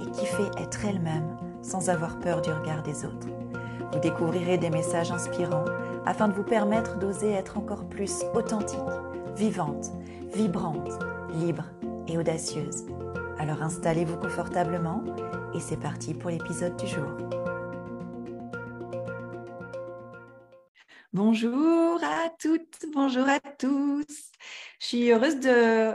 et 0.00 0.26
fait 0.26 0.62
être 0.62 0.84
elles-mêmes 0.84 1.36
sans 1.62 1.88
avoir 1.88 2.18
peur 2.20 2.42
du 2.42 2.50
regard 2.50 2.82
des 2.82 3.04
autres. 3.04 3.28
Vous 3.92 3.98
découvrirez 4.00 4.58
des 4.58 4.70
messages 4.70 5.12
inspirants 5.12 5.64
afin 6.06 6.28
de 6.28 6.34
vous 6.34 6.42
permettre 6.42 6.98
d'oser 6.98 7.30
être 7.30 7.58
encore 7.58 7.88
plus 7.88 8.24
authentique, 8.34 8.78
vivante, 9.36 9.92
vibrante, 10.34 10.90
libre 11.34 11.64
et 12.08 12.18
audacieuse. 12.18 12.86
Alors 13.38 13.62
installez-vous 13.62 14.16
confortablement 14.16 15.02
et 15.54 15.60
c'est 15.60 15.76
parti 15.76 16.14
pour 16.14 16.30
l'épisode 16.30 16.76
du 16.76 16.86
jour. 16.86 17.08
Bonjour 21.12 22.00
à 22.02 22.28
toutes, 22.40 22.86
bonjour 22.92 23.28
à 23.28 23.38
tous. 23.38 24.32
Je 24.80 24.86
suis 24.86 25.12
heureuse 25.12 25.38
de 25.38 25.92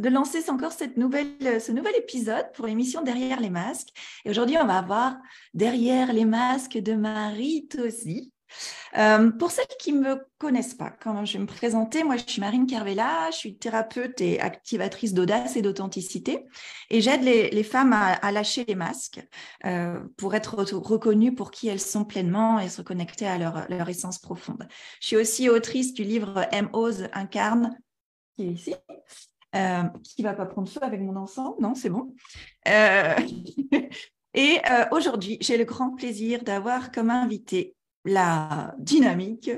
de 0.00 0.08
lancer 0.08 0.48
encore 0.50 0.72
cette 0.72 0.96
nouvelle, 0.96 1.60
ce 1.60 1.72
nouvel 1.72 1.94
épisode 1.96 2.50
pour 2.54 2.66
l'émission 2.66 3.02
Derrière 3.02 3.40
les 3.40 3.50
masques. 3.50 3.90
Et 4.24 4.30
aujourd'hui, 4.30 4.56
on 4.60 4.66
va 4.66 4.82
voir 4.82 5.16
Derrière 5.54 6.12
les 6.12 6.24
masques 6.24 6.78
de 6.78 6.94
Marie 6.94 7.68
Tosi. 7.68 8.32
Euh, 8.96 9.30
pour 9.30 9.50
celles 9.50 9.66
qui 9.78 9.92
ne 9.92 10.00
me 10.00 10.26
connaissent 10.38 10.74
pas, 10.74 10.90
quand 10.90 11.24
je 11.24 11.34
vais 11.34 11.38
me 11.38 11.46
présenter, 11.46 12.02
moi 12.02 12.16
je 12.16 12.24
suis 12.26 12.40
Marine 12.40 12.66
Kervella, 12.66 13.30
je 13.30 13.36
suis 13.36 13.56
thérapeute 13.56 14.20
et 14.20 14.40
activatrice 14.40 15.14
d'audace 15.14 15.56
et 15.56 15.62
d'authenticité 15.62 16.44
et 16.90 17.00
j'aide 17.00 17.22
les, 17.22 17.62
femmes 17.62 17.92
à, 17.92 18.32
lâcher 18.32 18.64
les 18.66 18.74
masques 18.74 19.24
euh, 19.64 20.00
pour 20.16 20.34
être 20.34 20.56
reconnues 20.56 21.34
pour 21.34 21.50
qui 21.50 21.68
elles 21.68 21.80
sont 21.80 22.04
pleinement 22.04 22.58
et 22.58 22.68
se 22.68 22.78
reconnecter 22.78 23.26
à 23.26 23.38
leur, 23.38 23.66
leur 23.68 23.88
essence 23.88 24.18
profonde. 24.18 24.66
Je 25.00 25.06
suis 25.06 25.16
aussi 25.16 25.48
autrice 25.48 25.94
du 25.94 26.02
livre 26.02 26.46
M. 26.50 26.68
Ose 26.72 27.08
incarne, 27.12 27.78
qui 28.36 28.48
est 28.48 28.52
ici, 28.52 28.74
euh, 29.56 29.82
qui 30.04 30.22
va 30.22 30.32
pas 30.32 30.46
prendre 30.46 30.68
feu 30.68 30.80
avec 30.82 31.00
mon 31.00 31.16
enfant, 31.16 31.56
non, 31.58 31.74
c'est 31.74 31.90
bon. 31.90 32.14
Euh, 32.68 33.14
et 34.34 34.58
euh, 34.70 34.84
aujourd'hui, 34.92 35.38
j'ai 35.40 35.56
le 35.56 35.64
grand 35.64 35.90
plaisir 35.90 36.44
d'avoir 36.44 36.92
comme 36.92 37.10
invité 37.10 37.74
la 38.04 38.74
dynamique 38.78 39.50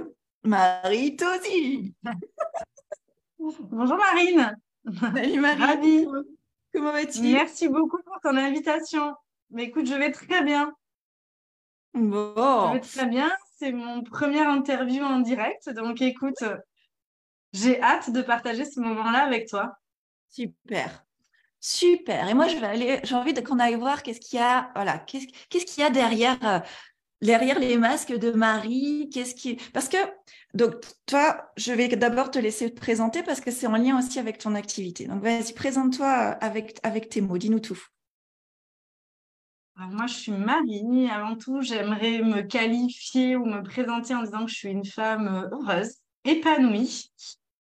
Marie 0.45 1.17
Tosi. 1.17 1.95
Bonjour 3.39 3.99
Marine. 3.99 4.57
Salut 4.99 5.41
Marie. 5.41 6.06
Comment 6.73 6.93
vas-tu? 6.93 7.21
Merci 7.21 7.69
beaucoup 7.69 8.03
pour 8.03 8.19
ton 8.23 8.37
invitation. 8.37 9.15
Mais 9.51 9.65
écoute, 9.65 9.87
je 9.87 9.95
vais 9.95 10.11
très 10.11 10.43
bien. 10.43 10.73
Bon. 11.93 12.69
Je 12.69 12.73
vais 12.73 12.81
très 12.81 13.06
bien. 13.06 13.31
C'est 13.59 13.73
mon 13.73 14.03
première 14.03 14.49
interview 14.49 15.05
en 15.05 15.19
direct. 15.19 15.69
Donc 15.69 16.01
écoute, 16.01 16.43
j'ai 17.53 17.81
hâte 17.83 18.11
de 18.11 18.23
partager 18.23 18.65
ce 18.65 18.81
moment-là 18.81 19.25
avec 19.25 19.49
toi. 19.49 19.77
Super. 20.33 21.05
Super. 21.61 22.28
Et 22.28 22.34
moi, 22.34 22.48
je 22.48 22.56
vais 22.56 22.66
aller, 22.66 23.00
j'ai 23.05 23.14
envie 23.14 23.34
qu'on 23.34 23.58
aille 23.58 23.75
voir 23.75 24.02
qu'est-ce 24.02 24.19
qu'il 24.19 24.38
y 24.38 24.42
a, 24.42 24.72
voilà, 24.75 24.98
qu'est-ce, 24.98 25.27
qu'il 25.66 25.83
y 25.83 25.86
a 25.86 25.91
derrière, 25.91 26.38
euh, 26.42 26.58
derrière 27.20 27.58
les 27.58 27.77
masques 27.77 28.16
de 28.16 28.33
Marie, 28.33 29.10
qu'est-ce 29.12 29.34
qui, 29.34 29.56
parce 29.75 29.88
que, 29.88 29.98
donc, 30.54 30.75
toi, 31.06 31.53
je 31.56 31.72
vais 31.72 31.88
d'abord 31.88 32.31
te 32.31 32.38
laisser 32.38 32.72
te 32.72 32.81
présenter 32.81 33.22
parce 33.22 33.41
que 33.41 33.50
c'est 33.50 33.66
en 33.66 33.76
lien 33.76 33.98
aussi 33.98 34.19
avec 34.19 34.38
ton 34.38 34.54
activité. 34.54 35.06
Donc, 35.06 35.22
vas-y, 35.22 35.53
présente-toi 35.53 36.09
avec, 36.09 36.81
avec 36.82 37.10
tes 37.10 37.21
mots, 37.21 37.38
dis-nous 37.38 37.60
tout. 37.60 37.81
Moi, 39.76 40.06
je 40.06 40.15
suis 40.15 40.32
Marie. 40.32 41.09
Avant 41.10 41.37
tout, 41.37 41.60
j'aimerais 41.60 42.22
me 42.22 42.42
qualifier 42.42 43.37
ou 43.37 43.44
me 43.44 43.62
présenter 43.62 44.15
en 44.15 44.22
disant 44.22 44.44
que 44.44 44.50
je 44.50 44.56
suis 44.56 44.69
une 44.69 44.84
femme 44.84 45.48
heureuse, 45.53 45.97
épanouie, 46.25 47.10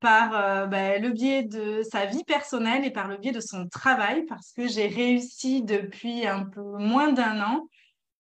par 0.04 0.36
euh, 0.36 0.66
bah, 0.68 1.00
le 1.00 1.12
biais 1.12 1.44
de 1.44 1.82
sa 1.90 2.06
vie 2.06 2.26
personnelle 2.26 2.84
et 2.84 2.92
par 2.92 3.08
le 3.08 3.16
biais 3.16 3.32
de 3.32 3.40
son 3.40 3.70
travail, 3.70 4.26
parce 4.26 4.52
que 4.52 4.68
j'ai 4.68 4.88
réussi 4.88 5.64
depuis 5.64 6.28
un 6.28 6.44
peu 6.44 6.62
moins 6.62 7.14
d'un 7.14 7.42
an 7.42 7.70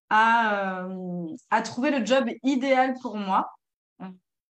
à, 0.10 0.86
euh, 0.86 1.62
trouver 1.66 1.92
le 1.92 2.06
job 2.06 2.30
idéal 2.42 2.96
pour 3.02 3.18
moi, 3.18 3.50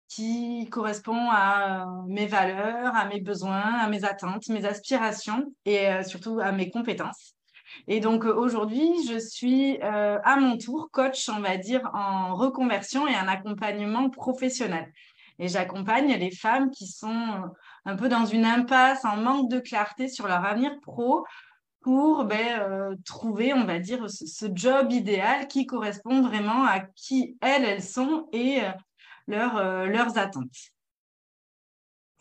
qui 0.09 0.67
correspond 0.69 1.29
à 1.29 1.85
euh, 1.85 2.03
mes 2.07 2.27
valeurs, 2.27 2.93
à 2.97 3.05
mes 3.05 3.21
besoins, 3.21 3.75
à 3.79 3.87
mes 3.87 4.03
attentes, 4.03 4.49
mes 4.49 4.65
aspirations 4.65 5.45
et 5.63 5.87
surtout 6.03 6.41
à 6.41 6.51
mes 6.51 6.69
compétences. 6.69 7.35
Et 7.87 8.01
donc 8.01 8.25
aujourd'hui, 8.25 8.91
je 9.07 9.17
suis 9.17 9.79
à 9.81 10.35
mon 10.35 10.57
tour 10.57 10.89
coach, 10.91 11.29
on 11.29 11.39
va 11.39 11.55
dire, 11.55 11.89
en 11.93 12.35
reconversion 12.35 13.07
et 13.07 13.15
en 13.15 13.29
accompagnement 13.29 14.09
professionnel. 14.09 14.91
Et 15.39 15.47
j'accompagne 15.47 16.13
les 16.15 16.31
femmes 16.31 16.71
qui 16.71 16.87
sont 16.87 17.09
euh, 17.09 17.47
un 17.85 17.95
peu 17.95 18.09
dans 18.09 18.25
une 18.25 18.45
impasse, 18.45 19.05
en 19.05 19.17
manque 19.17 19.49
de 19.49 19.59
clarté 19.59 20.07
sur 20.07 20.27
leur 20.27 20.45
avenir 20.45 20.79
pro 20.81 21.25
pour 21.81 22.25
ben, 22.25 22.59
euh, 22.59 22.95
trouver, 23.05 23.53
on 23.53 23.65
va 23.65 23.79
dire, 23.79 24.07
ce, 24.09 24.45
job 24.53 24.91
idéal 24.91 25.47
qui 25.47 25.65
correspond 25.65 26.21
vraiment 26.21 26.63
à 26.63 26.79
qui 26.79 27.37
elles, 27.41 27.65
elles 27.65 27.83
sont 27.83 28.27
et 28.31 28.61
euh, 29.29 29.85
leurs 29.87 30.17
attentes. 30.17 30.71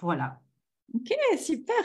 Voilà. 0.00 0.38
Ok, 0.94 1.12
super. 1.38 1.76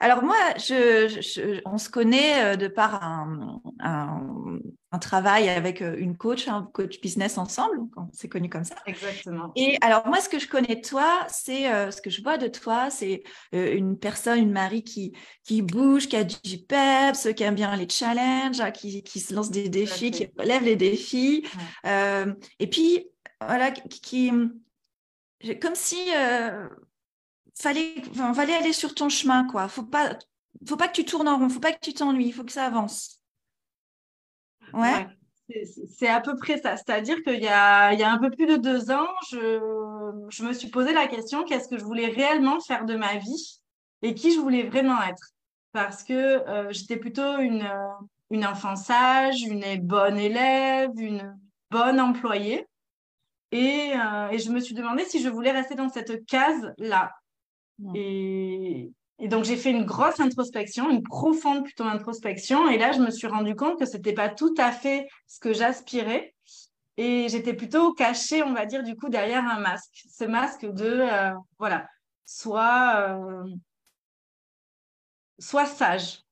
Alors 0.00 0.22
moi, 0.22 0.36
je, 0.58 1.60
on 1.64 1.78
se 1.78 1.88
connaît 1.88 2.56
de 2.56 2.68
par 2.68 3.02
un, 3.02 3.60
un 3.80 4.58
travail 4.98 5.48
avec 5.48 5.82
euh, 5.82 5.96
une 5.98 6.16
coach, 6.16 6.48
un 6.48 6.62
coach 6.72 7.00
business 7.00 7.38
ensemble, 7.38 7.78
on 7.96 8.08
s'est 8.12 8.28
connu 8.28 8.48
comme 8.48 8.64
ça. 8.64 8.76
Exactement. 8.86 9.52
Et 9.56 9.76
alors 9.80 10.06
moi, 10.06 10.20
ce 10.20 10.28
que 10.28 10.38
je 10.38 10.48
connais 10.48 10.76
de 10.76 10.86
toi, 10.86 11.26
c'est 11.28 11.72
euh, 11.72 11.90
ce 11.90 12.00
que 12.00 12.10
je 12.10 12.22
vois 12.22 12.38
de 12.38 12.48
toi, 12.48 12.90
c'est 12.90 13.22
euh, 13.54 13.74
une 13.74 13.98
personne, 13.98 14.38
une 14.38 14.52
Marie 14.52 14.84
qui 14.84 15.12
qui 15.42 15.62
bouge, 15.62 16.08
qui 16.08 16.16
a 16.16 16.24
du 16.24 16.58
peps, 16.58 17.28
qui 17.34 17.42
aime 17.42 17.54
bien 17.54 17.74
les 17.76 17.88
challenges, 17.88 18.60
hein, 18.60 18.70
qui, 18.70 19.02
qui 19.02 19.20
se 19.20 19.34
lance 19.34 19.50
des 19.50 19.68
défis, 19.68 20.10
qui 20.10 20.28
relève 20.38 20.62
les 20.62 20.76
défis. 20.76 21.46
et 21.84 22.66
puis 22.70 23.06
voilà, 23.40 23.70
qui, 23.70 24.30
comme 25.60 25.74
si 25.74 25.98
fallait, 27.54 27.94
fallait 28.34 28.54
aller 28.54 28.72
sur 28.72 28.94
ton 28.94 29.08
chemin, 29.08 29.44
quoi. 29.44 29.68
Faut 29.68 29.82
pas, 29.82 30.18
faut 30.66 30.76
pas 30.76 30.88
que 30.88 30.94
tu 30.94 31.04
tournes 31.04 31.28
en 31.28 31.38
rond, 31.38 31.48
faut 31.48 31.60
pas 31.60 31.72
que 31.72 31.80
tu 31.80 31.92
t'ennuies, 31.94 32.26
il 32.26 32.32
faut 32.32 32.44
que 32.44 32.52
ça 32.52 32.64
avance. 32.64 33.23
Ouais. 34.74 35.06
C'est 35.98 36.08
à 36.08 36.20
peu 36.20 36.36
près 36.36 36.58
ça. 36.58 36.76
C'est-à-dire 36.76 37.22
qu'il 37.22 37.42
y 37.42 37.48
a, 37.48 37.92
il 37.92 38.00
y 38.00 38.02
a 38.02 38.10
un 38.10 38.18
peu 38.18 38.30
plus 38.30 38.46
de 38.46 38.56
deux 38.56 38.90
ans, 38.90 39.08
je, 39.30 39.60
je 40.30 40.44
me 40.44 40.52
suis 40.52 40.68
posé 40.68 40.92
la 40.92 41.06
question 41.06 41.44
qu'est-ce 41.44 41.68
que 41.68 41.78
je 41.78 41.84
voulais 41.84 42.06
réellement 42.06 42.60
faire 42.60 42.84
de 42.86 42.96
ma 42.96 43.16
vie 43.16 43.60
et 44.02 44.14
qui 44.14 44.34
je 44.34 44.40
voulais 44.40 44.62
vraiment 44.62 45.02
être? 45.02 45.32
Parce 45.72 46.02
que 46.02 46.12
euh, 46.12 46.72
j'étais 46.72 46.96
plutôt 46.96 47.38
une, 47.38 47.68
une 48.30 48.46
enfant 48.46 48.76
sage, 48.76 49.42
une 49.42 49.76
bonne 49.80 50.18
élève, 50.18 50.90
une 50.96 51.36
bonne 51.70 52.00
employée. 52.00 52.66
Et, 53.52 53.92
euh, 53.94 54.28
et 54.30 54.38
je 54.38 54.50
me 54.50 54.60
suis 54.60 54.74
demandé 54.74 55.04
si 55.04 55.22
je 55.22 55.28
voulais 55.28 55.52
rester 55.52 55.74
dans 55.74 55.88
cette 55.88 56.24
case-là. 56.26 57.12
Et, 57.94 58.92
et 59.20 59.28
donc, 59.28 59.44
j'ai 59.44 59.56
fait 59.56 59.70
une 59.70 59.84
grosse 59.84 60.18
introspection, 60.18 60.90
une 60.90 61.02
profonde 61.02 61.62
plutôt 61.64 61.84
introspection. 61.84 62.68
Et 62.68 62.78
là, 62.78 62.92
je 62.92 62.98
me 62.98 63.10
suis 63.10 63.28
rendu 63.28 63.54
compte 63.54 63.78
que 63.78 63.86
c'était 63.86 64.12
pas 64.12 64.28
tout 64.28 64.54
à 64.58 64.72
fait 64.72 65.08
ce 65.28 65.38
que 65.38 65.52
j'aspirais. 65.52 66.34
Et 66.96 67.28
j'étais 67.28 67.54
plutôt 67.54 67.92
cachée, 67.92 68.42
on 68.42 68.52
va 68.52 68.66
dire, 68.66 68.82
du 68.82 68.96
coup, 68.96 69.08
derrière 69.08 69.44
un 69.44 69.60
masque. 69.60 70.04
Ce 70.10 70.24
masque 70.24 70.66
de, 70.66 70.84
euh, 70.84 71.32
voilà, 71.58 71.88
soit, 72.24 72.96
euh, 73.08 73.44
soit 75.38 75.66
sage. 75.66 76.22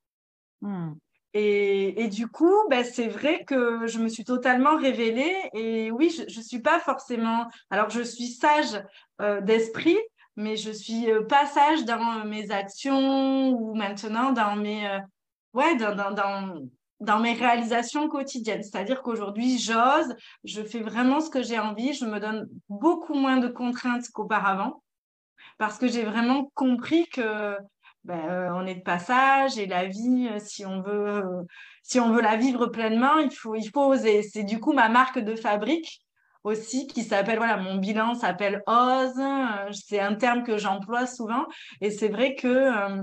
Hmm. 0.60 0.92
Et, 1.34 2.02
et, 2.02 2.08
du 2.08 2.28
coup, 2.28 2.54
ben, 2.68 2.84
c'est 2.84 3.08
vrai 3.08 3.44
que 3.44 3.86
je 3.86 3.98
me 4.00 4.08
suis 4.08 4.24
totalement 4.24 4.76
révélée. 4.76 5.34
Et 5.54 5.90
oui, 5.92 6.10
je 6.10 6.38
ne 6.38 6.44
suis 6.44 6.60
pas 6.60 6.80
forcément. 6.80 7.48
Alors, 7.70 7.90
je 7.90 8.02
suis 8.02 8.26
sage 8.26 8.82
euh, 9.20 9.40
d'esprit, 9.40 9.98
mais 10.36 10.56
je 10.56 10.70
suis 10.70 11.10
euh, 11.10 11.22
passage 11.24 11.84
dans 11.84 12.24
mes 12.24 12.50
actions 12.50 13.50
ou 13.50 13.74
maintenant 13.74 14.32
dans 14.32 14.56
mes, 14.56 14.88
euh, 14.88 14.98
ouais, 15.54 15.76
dans, 15.76 15.94
dans, 15.94 16.60
dans, 17.00 17.20
mes 17.20 17.34
réalisations 17.34 18.08
quotidiennes. 18.08 18.62
C'est-à-dire 18.62 19.02
qu'aujourd'hui, 19.02 19.58
j'ose, 19.58 20.14
je 20.44 20.62
fais 20.62 20.80
vraiment 20.80 21.20
ce 21.20 21.30
que 21.30 21.42
j'ai 21.42 21.58
envie, 21.58 21.92
je 21.92 22.06
me 22.06 22.18
donne 22.18 22.48
beaucoup 22.68 23.14
moins 23.14 23.38
de 23.38 23.48
contraintes 23.48 24.08
qu'auparavant 24.10 24.82
parce 25.58 25.78
que 25.78 25.88
j'ai 25.88 26.04
vraiment 26.04 26.50
compris 26.54 27.08
que 27.08 27.56
ben, 28.04 28.52
on 28.54 28.66
est 28.66 28.76
de 28.76 28.82
passage 28.82 29.58
et 29.58 29.66
la 29.66 29.86
vie, 29.86 30.28
si 30.38 30.66
on 30.66 30.82
veut, 30.82 31.22
si 31.82 32.00
on 32.00 32.10
veut 32.10 32.22
la 32.22 32.36
vivre 32.36 32.66
pleinement, 32.66 33.18
il 33.18 33.30
faut, 33.30 33.54
il 33.54 33.68
faut 33.70 33.84
oser. 33.84 34.22
C'est 34.22 34.42
du 34.42 34.58
coup 34.58 34.72
ma 34.72 34.88
marque 34.88 35.18
de 35.18 35.36
fabrique 35.36 36.02
aussi 36.44 36.86
qui 36.86 37.04
s'appelle, 37.04 37.38
voilà, 37.38 37.56
mon 37.56 37.76
bilan 37.76 38.14
s'appelle 38.14 38.62
Ose. 38.66 39.72
C'est 39.72 40.00
un 40.00 40.14
terme 40.14 40.42
que 40.42 40.58
j'emploie 40.58 41.06
souvent. 41.06 41.46
Et 41.80 41.90
c'est 41.90 42.08
vrai 42.08 42.34
que, 42.34 42.48
euh, 42.48 43.02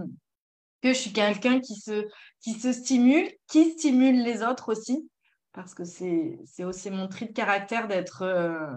que 0.82 0.90
je 0.90 0.98
suis 0.98 1.14
quelqu'un 1.14 1.60
qui 1.60 1.76
se, 1.76 2.08
qui 2.42 2.54
se 2.54 2.72
stimule, 2.72 3.30
qui 3.48 3.72
stimule 3.72 4.22
les 4.24 4.44
autres 4.44 4.72
aussi. 4.72 5.10
Parce 5.54 5.74
que 5.74 5.84
c'est, 5.84 6.38
aussi 6.64 6.92
mon 6.92 7.08
trait 7.08 7.26
de 7.26 7.34
caractère 7.34 7.88
d'être 7.88 8.22
euh, 8.22 8.68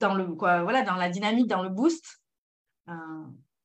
dans, 0.00 0.16
voilà, 0.34 0.82
dans 0.82 0.96
la 0.96 1.08
dynamique, 1.08 1.48
dans 1.48 1.62
le 1.62 1.70
boost. 1.70 2.04
Euh, 2.88 2.92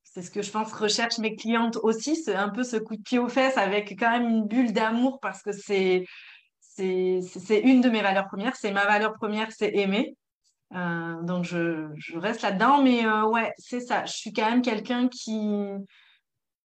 c'est 0.03 0.21
ce 0.21 0.29
que 0.29 0.43
je 0.43 0.51
pense 0.51 0.71
recherche 0.73 1.17
mes 1.17 1.35
clientes 1.35 1.77
aussi, 1.77 2.23
un 2.27 2.49
peu 2.49 2.63
ce 2.63 2.77
coup 2.77 2.95
de 2.95 3.01
pied 3.01 3.17
aux 3.17 3.29
fesses 3.29 3.57
avec 3.57 3.97
quand 3.97 4.11
même 4.11 4.29
une 4.29 4.47
bulle 4.47 4.71
d'amour 4.71 5.19
parce 5.19 5.41
que 5.41 5.51
c'est 5.51 6.05
c'est 6.75 7.59
une 7.59 7.81
de 7.81 7.89
mes 7.89 8.01
valeurs 8.01 8.27
premières. 8.27 8.55
C'est 8.55 8.71
ma 8.71 8.85
valeur 8.85 9.13
première, 9.13 9.51
c'est 9.51 9.75
aimer. 9.75 10.15
Euh, 10.73 11.21
donc, 11.21 11.43
je, 11.43 11.89
je 11.95 12.17
reste 12.17 12.41
là-dedans. 12.41 12.81
Mais 12.81 13.05
euh, 13.05 13.25
ouais, 13.25 13.53
c'est 13.57 13.79
ça. 13.79 14.05
Je 14.05 14.13
suis 14.13 14.33
quand 14.33 14.49
même 14.49 14.61
quelqu'un 14.61 15.07
qui, 15.07 15.67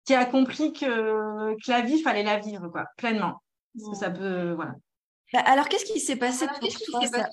qui 0.05 0.15
a 0.15 0.25
compris 0.25 0.73
que, 0.73 1.55
que 1.55 1.71
la 1.71 1.81
vie, 1.81 1.97
il 1.97 2.03
fallait 2.03 2.23
la 2.23 2.39
vivre, 2.39 2.69
quoi, 2.69 2.85
pleinement. 2.97 3.43
Parce 3.77 3.91
que 3.91 3.97
ça 3.97 4.11
peut. 4.11 4.53
Voilà. 4.53 4.73
Bah, 5.33 5.41
alors, 5.45 5.69
qu'est-ce 5.69 5.85
qui 5.85 6.01
s'est 6.01 6.17
passé 6.17 6.47
pour 6.47 6.59
toi? 6.59 7.01
ça, 7.07 7.29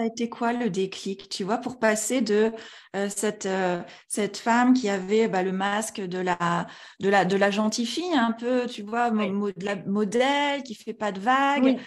a 0.00 0.04
été 0.04 0.28
quoi 0.28 0.52
le 0.52 0.68
déclic, 0.68 1.30
tu 1.30 1.44
vois, 1.44 1.58
pour 1.58 1.78
passer 1.78 2.20
de 2.20 2.52
euh, 2.94 3.08
cette, 3.08 3.48
cette 4.06 4.36
femme 4.36 4.74
qui 4.74 4.88
avait 4.90 5.28
bah, 5.28 5.42
le 5.42 5.52
masque 5.52 6.00
de 6.00 6.18
la, 6.18 6.66
de, 7.00 7.08
la, 7.08 7.24
de 7.24 7.36
la 7.36 7.50
gentille 7.50 7.86
fille, 7.86 8.12
un 8.12 8.32
peu, 8.32 8.66
tu 8.66 8.82
vois, 8.82 9.10
de 9.10 9.64
la 9.64 9.76
modèle, 9.76 10.62
qui 10.62 10.74
fait 10.74 10.92
pas 10.92 11.10
de 11.10 11.20
vagues, 11.20 11.80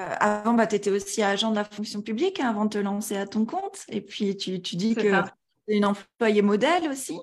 euh, 0.00 0.14
avant, 0.18 0.54
bah, 0.54 0.66
tu 0.66 0.74
étais 0.74 0.90
aussi 0.90 1.22
agent 1.22 1.50
de 1.50 1.56
la 1.56 1.64
fonction 1.64 2.02
publique 2.02 2.40
hein, 2.40 2.48
avant 2.48 2.64
de 2.64 2.70
te 2.70 2.78
lancer 2.78 3.16
à 3.16 3.26
ton 3.26 3.44
compte. 3.44 3.84
Et 3.88 4.00
puis, 4.00 4.36
tu, 4.36 4.60
tu 4.60 4.76
dis 4.76 4.94
que 4.94 5.02
tu 5.02 5.74
es 5.74 5.76
une 5.76 5.84
employée 5.84 6.42
modèle 6.42 6.88
aussi. 6.90 7.18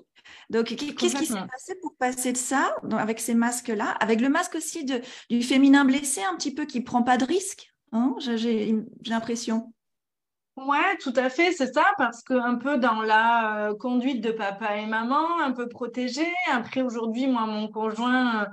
Donc, 0.48 0.66
qu'est-ce 0.66 1.16
qui 1.16 1.26
s'est 1.26 1.34
passé 1.34 1.74
pour 1.82 1.94
passer 1.96 2.32
de 2.32 2.38
ça, 2.38 2.74
avec 2.92 3.20
ces 3.20 3.34
masques-là, 3.34 3.90
avec 4.00 4.20
le 4.20 4.28
masque 4.28 4.54
aussi 4.54 4.84
de, 4.84 5.00
du 5.28 5.42
féminin 5.42 5.84
blessé, 5.84 6.22
un 6.22 6.36
petit 6.36 6.54
peu 6.54 6.64
qui 6.64 6.80
prend 6.80 7.02
pas 7.02 7.18
de 7.18 7.24
risque 7.24 7.71
hein, 7.92 8.14
J'ai 8.18 8.74
l'impression. 9.06 9.72
Ouais, 10.56 10.96
tout 11.00 11.12
à 11.16 11.30
fait, 11.30 11.52
c'est 11.52 11.72
ça, 11.72 11.84
parce 11.96 12.22
que 12.22 12.34
un 12.34 12.56
peu 12.56 12.76
dans 12.76 13.00
la 13.00 13.70
euh, 13.70 13.74
conduite 13.76 14.20
de 14.22 14.32
papa 14.32 14.76
et 14.76 14.86
maman, 14.86 15.40
un 15.40 15.52
peu 15.52 15.66
protégée. 15.66 16.30
Après, 16.50 16.82
aujourd'hui, 16.82 17.26
moi, 17.26 17.46
mon 17.46 17.68
conjoint, 17.68 18.46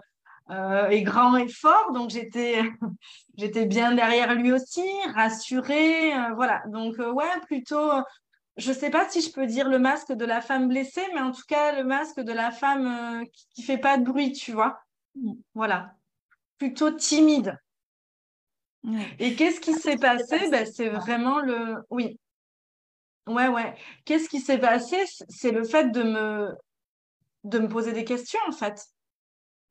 euh, 0.49 0.87
et 0.89 1.03
grand 1.03 1.35
et 1.35 1.49
fort, 1.49 1.91
donc 1.93 2.09
j'étais 3.37 3.65
bien 3.65 3.93
derrière 3.93 4.33
lui 4.35 4.53
aussi, 4.53 4.81
rassurée, 5.13 6.13
euh, 6.13 6.33
voilà. 6.35 6.63
Donc 6.67 6.95
ouais, 6.99 7.39
plutôt, 7.47 7.91
je 8.57 8.71
sais 8.71 8.89
pas 8.89 9.07
si 9.09 9.21
je 9.21 9.31
peux 9.33 9.45
dire 9.45 9.67
le 9.69 9.79
masque 9.79 10.13
de 10.13 10.25
la 10.25 10.41
femme 10.41 10.69
blessée, 10.69 11.05
mais 11.13 11.21
en 11.21 11.31
tout 11.31 11.43
cas 11.47 11.73
le 11.73 11.83
masque 11.83 12.21
de 12.21 12.33
la 12.33 12.51
femme 12.51 13.25
qui, 13.33 13.47
qui 13.55 13.63
fait 13.63 13.77
pas 13.77 13.97
de 13.97 14.05
bruit, 14.05 14.31
tu 14.31 14.53
vois. 14.53 14.81
Voilà, 15.53 15.95
plutôt 16.57 16.91
timide. 16.91 17.59
Et 19.19 19.35
qu'est-ce 19.35 19.59
qui 19.59 19.73
s'est 19.73 19.97
passé? 19.97 20.49
ben, 20.49 20.65
C'est 20.65 20.89
vraiment 20.89 21.39
le... 21.39 21.77
Oui. 21.89 22.19
Ouais, 23.27 23.47
ouais. 23.47 23.75
Qu'est-ce 24.05 24.29
qui 24.29 24.39
s'est 24.39 24.57
passé? 24.57 24.97
C'est 25.27 25.51
le 25.51 25.63
fait 25.63 25.91
de 25.91 26.03
me... 26.03 26.49
de 27.43 27.59
me 27.59 27.67
poser 27.67 27.93
des 27.93 28.05
questions, 28.05 28.39
en 28.47 28.51
fait 28.51 28.81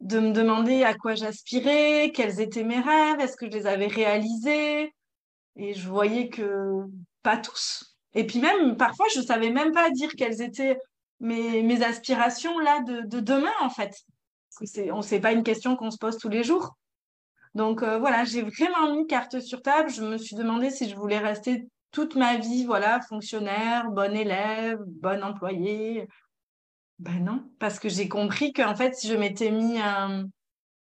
de 0.01 0.21
me 0.21 0.33
demander 0.33 0.85
à 0.85 0.95
quoi 0.95 1.15
j'aspirais, 1.15 2.13
quels 2.15 2.41
étaient 2.41 2.65
mes 2.65 2.81
rêves, 2.81 3.21
est-ce 3.21 3.37
que 3.37 3.47
je 3.47 3.51
les 3.51 3.67
avais 3.67 3.89
réalisés? 3.89 4.95
Et 5.57 5.75
je 5.75 5.89
voyais 5.89 6.29
que 6.29 6.85
pas 7.23 7.37
tous. 7.37 7.97
Et 8.15 8.25
puis 8.27 8.39
même, 8.39 8.77
parfois, 8.77 9.07
je 9.13 9.21
ne 9.21 9.25
savais 9.25 9.51
même 9.51 9.73
pas 9.73 9.91
dire 9.91 10.11
quelles 10.17 10.41
étaient 10.41 10.79
mes, 11.21 11.63
mes 11.63 11.83
aspirations 11.83 12.59
là 12.61 12.81
de, 12.83 13.03
de 13.07 13.21
demain, 13.21 13.53
en 13.61 13.71
fait. 13.71 13.91
Parce 13.91 14.59
que 14.61 14.67
c'est, 14.67 14.91
sait 15.03 15.21
pas 15.21 15.33
une 15.33 15.43
question 15.43 15.77
qu'on 15.77 15.91
se 15.91 15.99
pose 15.99 16.17
tous 16.17 16.29
les 16.29 16.45
jours. 16.45 16.77
Donc 17.55 17.83
euh, 17.83 17.99
voilà, 17.99 18.25
j'ai 18.25 18.43
vraiment 18.43 18.95
mis 18.95 19.07
carte 19.07 19.41
sur 19.41 19.63
table. 19.63 19.91
Je 19.91 20.03
me 20.03 20.19
suis 20.19 20.37
demandé 20.37 20.71
si 20.71 20.89
je 20.89 20.97
voulais 20.97 21.19
rester 21.19 21.69
toute 21.91 22.17
ma 22.17 22.37
vie, 22.37 22.65
voilà, 22.65 23.01
fonctionnaire, 23.01 23.91
bonne 23.91 24.15
élève, 24.15 24.79
bonne 24.87 25.25
employée, 25.25 26.07
ben 26.99 27.25
non, 27.25 27.49
parce 27.61 27.79
que 27.79 27.89
j'ai 27.89 28.09
compris 28.09 28.53
qu'en 28.53 28.75
fait, 28.75 28.95
si 28.95 29.09
je 29.09 29.15
m'étais 29.15 29.51
mis 29.51 29.79
un, 29.81 30.29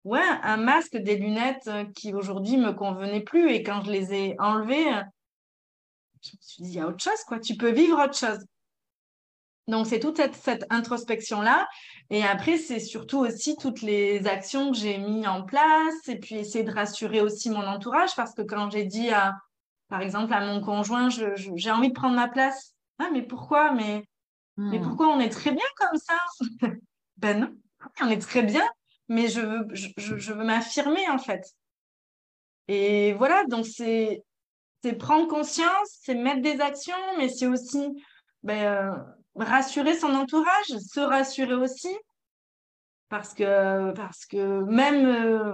ouais, 0.04 0.22
un 0.44 0.58
masque, 0.58 0.98
des 0.98 1.16
lunettes 1.18 1.68
euh, 1.68 1.86
qui 1.96 2.14
aujourd'hui 2.14 2.58
me 2.58 2.72
convenaient 2.72 3.24
plus, 3.24 3.50
et 3.52 3.64
quand 3.64 3.84
je 3.84 3.92
les 3.92 4.14
ai 4.14 4.36
enlevées, 4.40 4.94
euh, 4.94 5.02
je 6.22 6.32
me 6.32 6.42
suis 6.42 6.64
dit, 6.64 6.70
il 6.70 6.76
y 6.76 6.80
a 6.80 6.88
autre 6.88 7.04
chose, 7.04 7.24
quoi. 7.28 7.40
Tu 7.40 7.56
peux 7.58 7.72
vivre 7.72 8.02
autre 8.04 8.16
chose. 8.16 8.46
Donc, 9.68 9.88
c'est 9.88 10.00
toute 10.00 10.18
cette, 10.18 10.36
cette 10.36 10.66
introspection-là. 10.70 11.68
Et 12.10 12.24
après, 12.24 12.58
c'est 12.58 12.80
surtout 12.80 13.20
aussi 13.20 13.56
toutes 13.56 13.82
les 13.82 14.28
actions 14.28 14.72
que 14.72 14.78
j'ai 14.78 14.98
mis 14.98 15.26
en 15.26 15.44
place 15.44 16.08
et 16.08 16.18
puis 16.18 16.36
essayer 16.36 16.64
de 16.64 16.72
rassurer 16.72 17.22
aussi 17.22 17.50
mon 17.50 17.66
entourage 17.66 18.16
parce 18.16 18.34
que 18.34 18.42
quand 18.42 18.70
j'ai 18.72 18.84
dit, 18.84 19.10
à, 19.10 19.36
par 19.90 20.02
exemple, 20.02 20.34
à 20.34 20.42
mon 20.42 20.62
conjoint, 20.62 21.10
j'ai 21.10 21.72
envie 21.72 21.90
de 21.90 21.94
prendre 21.94 22.16
ma 22.16 22.28
place. 22.28 22.74
Ah, 23.00 23.10
mais 23.12 23.22
pourquoi? 23.22 23.72
Mais 23.72 24.06
mais 24.58 24.80
hmm. 24.80 24.84
pourquoi 24.84 25.08
on 25.10 25.20
est 25.20 25.30
très 25.30 25.52
bien 25.52 25.66
comme 25.78 26.00
ça? 26.00 26.20
Ben 27.18 27.40
non, 27.40 27.56
on 28.02 28.10
est 28.10 28.22
très 28.22 28.42
bien, 28.42 28.68
mais 29.08 29.30
je 29.30 29.40
veux, 29.40 29.68
je, 29.72 30.34
veux 30.34 30.44
m'affirmer 30.44 31.08
en 31.10 31.18
fait. 31.18 31.46
Et 32.68 33.14
voilà, 33.14 33.46
donc 33.46 33.66
c'est 33.66 34.24
prendre 35.00 35.30
conscience, 35.30 36.00
c'est 36.02 36.16
mettre 36.16 36.42
des 36.42 36.60
actions, 36.60 36.98
mais 37.18 37.30
c'est 37.30 37.48
aussi 37.48 37.88
ben, 38.42 38.66
euh, 38.66 38.92
rassurer 39.36 39.96
son 39.98 40.14
entourage, 40.14 40.68
se 40.68 41.00
rassurer 41.00 41.56
aussi. 41.56 41.96
Parce 43.10 43.34
que, 43.34 43.92
parce 43.92 44.26
que 44.26 44.64
même 44.64 45.06
euh, 45.06 45.54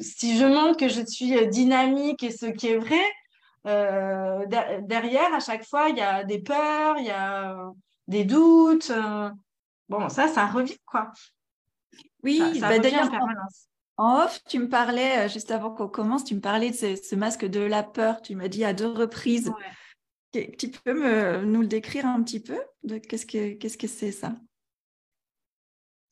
si 0.00 0.38
je 0.38 0.44
montre 0.44 0.76
que 0.76 0.88
je 0.88 1.04
suis 1.04 1.46
dynamique 1.48 2.22
et 2.22 2.30
ce 2.30 2.46
qui 2.46 2.68
est 2.68 2.78
vrai, 2.78 3.02
euh, 3.66 4.44
derrière, 4.82 5.32
à 5.32 5.40
chaque 5.40 5.64
fois, 5.64 5.88
il 5.88 5.96
y 5.96 6.02
a 6.02 6.24
des 6.24 6.38
peurs, 6.38 6.98
il 6.98 7.06
y 7.06 7.10
a 7.10 7.56
des 8.08 8.24
doutes. 8.24 8.90
Euh, 8.90 9.30
bon, 9.88 10.08
ça, 10.08 10.28
ça 10.28 10.46
revient, 10.46 10.78
quoi. 10.86 11.10
Oui, 12.22 12.58
bah, 12.60 12.78
d'ailleurs, 12.78 13.10
en 13.96 14.24
off, 14.24 14.40
tu 14.48 14.58
me 14.58 14.68
parlais, 14.68 15.24
euh, 15.24 15.28
juste 15.28 15.50
avant 15.50 15.70
qu'on 15.70 15.88
commence, 15.88 16.24
tu 16.24 16.34
me 16.34 16.40
parlais 16.40 16.70
de 16.70 16.76
ce, 16.76 17.14
masque 17.14 17.44
de 17.44 17.60
la 17.60 17.82
peur. 17.82 18.20
Tu 18.22 18.34
m'as 18.34 18.48
dit 18.48 18.64
à 18.64 18.72
deux 18.72 18.90
reprises. 18.90 19.52
Tu 20.58 20.68
peux 20.68 21.42
nous 21.44 21.60
le 21.60 21.66
décrire 21.66 22.06
un 22.06 22.22
petit 22.22 22.40
peu 22.40 22.58
qu'est-ce 23.08 23.78
que 23.78 23.86
c'est 23.86 24.12
ça? 24.12 24.34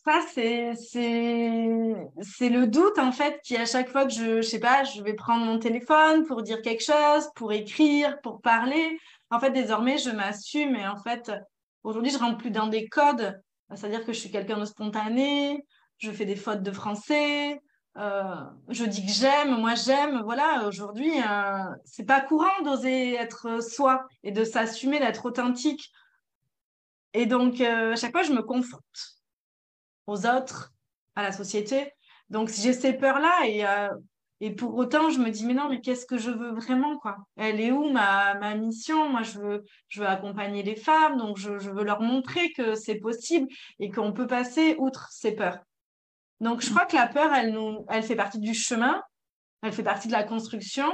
Ça 0.05 0.21
c'est 0.33 0.75
c'est 0.75 2.49
le 2.49 2.67
doute 2.67 2.99
en 2.99 3.13
fait 3.13 3.41
qui 3.45 3.57
à 3.57 3.67
chaque 3.67 3.89
fois 3.89 4.05
que 4.05 4.13
je 4.13 4.43
je 4.43 4.49
sais 4.49 4.59
pas 4.59 4.83
je 4.83 5.01
vais 5.01 5.15
prendre 5.15 5.45
mon 5.45 5.61
téléphone 5.61 6.27
pour 6.27 6.43
dire 6.43 6.61
quelque 6.61 6.83
chose 6.83 7.29
pour 7.37 7.53
écrire 7.53 8.21
pour 8.21 8.41
parler 8.41 8.99
en 9.31 9.39
fait 9.39 9.53
désormais 9.53 9.99
je 9.99 10.11
m'assume 10.11 10.75
et 10.75 10.89
en 10.89 10.97
fait 10.97 11.31
Aujourd'hui, 11.85 12.13
je 12.13 12.19
rentre 12.19 12.39
plus 12.39 12.51
dans 12.51 12.69
des 12.69 12.89
codes, 12.89 13.41
c'est-à-dire 13.75 14.05
que 14.05 14.13
je 14.13 14.21
suis 14.21 14.31
quelqu'un 14.31 14.59
de 14.59 14.65
spontané, 14.65 15.65
je 15.99 16.11
fais 16.13 16.25
des 16.25 16.37
fautes 16.37 16.63
de 16.63 16.71
français, 16.71 17.61
euh, 17.97 18.45
je 18.69 18.85
dis 18.85 19.05
que 19.05 19.13
j'aime, 19.13 19.61
moi 19.61 19.75
j'aime. 19.75 20.23
Voilà, 20.23 20.67
aujourd'hui, 20.67 21.13
euh, 21.21 21.65
c'est 21.85 22.07
pas 22.07 22.21
courant 22.21 22.63
d'oser 22.65 23.15
être 23.15 23.63
soi 23.63 24.07
et 24.23 24.33
de 24.33 24.45
s'assumer, 24.45 24.99
d'être 24.99 25.27
authentique. 25.27 25.93
Et 27.15 27.27
donc, 27.27 27.61
euh, 27.61 27.93
à 27.93 27.97
chaque 27.97 28.13
fois, 28.13 28.23
je 28.23 28.33
me 28.33 28.43
confronte 28.43 28.83
aux 30.07 30.27
autres, 30.27 30.73
à 31.17 31.23
la 31.23 31.33
société. 31.33 31.93
Donc, 32.31 32.49
j'ai 32.49 32.73
ces 32.73 32.95
peurs-là 32.95 33.47
et 34.45 34.51
pour 34.51 34.75
autant, 34.75 35.09
je 35.09 35.21
me 35.21 35.31
dis, 35.31 35.47
mais 35.47 35.55
non, 35.55 35.69
mais 35.69 35.81
qu'est-ce 35.81 36.05
que 36.05 36.19
je 36.19 36.33
veux 36.33 36.51
vraiment, 36.51 36.99
quoi? 36.99 37.19
Elle 37.37 37.61
est 37.61 37.71
où 37.71 37.91
ma, 37.91 38.35
ma 38.35 38.57
mission? 38.57 39.09
Moi, 39.09 39.23
je 39.23 39.39
veux, 39.39 39.65
je 39.87 40.01
veux 40.01 40.09
accompagner 40.09 40.65
les 40.65 40.75
femmes, 40.75 41.17
donc 41.17 41.37
je 41.37 41.51
veux 41.51 41.85
leur 41.85 42.01
montrer 42.01 42.51
que 42.51 42.75
c'est 42.75 42.97
possible 42.97 43.47
et 43.79 43.89
qu'on 43.93 44.13
peut 44.13 44.27
passer 44.27 44.75
outre 44.79 45.07
ces 45.13 45.37
peurs. 45.37 45.61
Donc, 46.43 46.61
je 46.61 46.71
crois 46.71 46.87
que 46.87 46.97
la 46.97 47.07
peur, 47.07 47.33
elle, 47.33 47.53
nous, 47.53 47.87
elle 47.89 48.03
fait 48.03 48.17
partie 48.17 48.41
du 48.41 48.53
chemin, 48.53 49.01
elle 49.63 49.73
fait 49.73 49.85
partie 49.85 50.09
de 50.09 50.13
la 50.13 50.25
construction, 50.25 50.93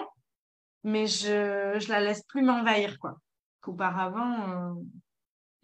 mais 0.84 1.06
je 1.06 1.74
ne 1.74 1.88
la 1.88 2.00
laisse 2.00 2.22
plus 2.24 2.42
m'envahir, 2.42 2.98
quoi. 2.98 3.16
Qu'auparavant, 3.62 4.48
euh, 4.48 4.74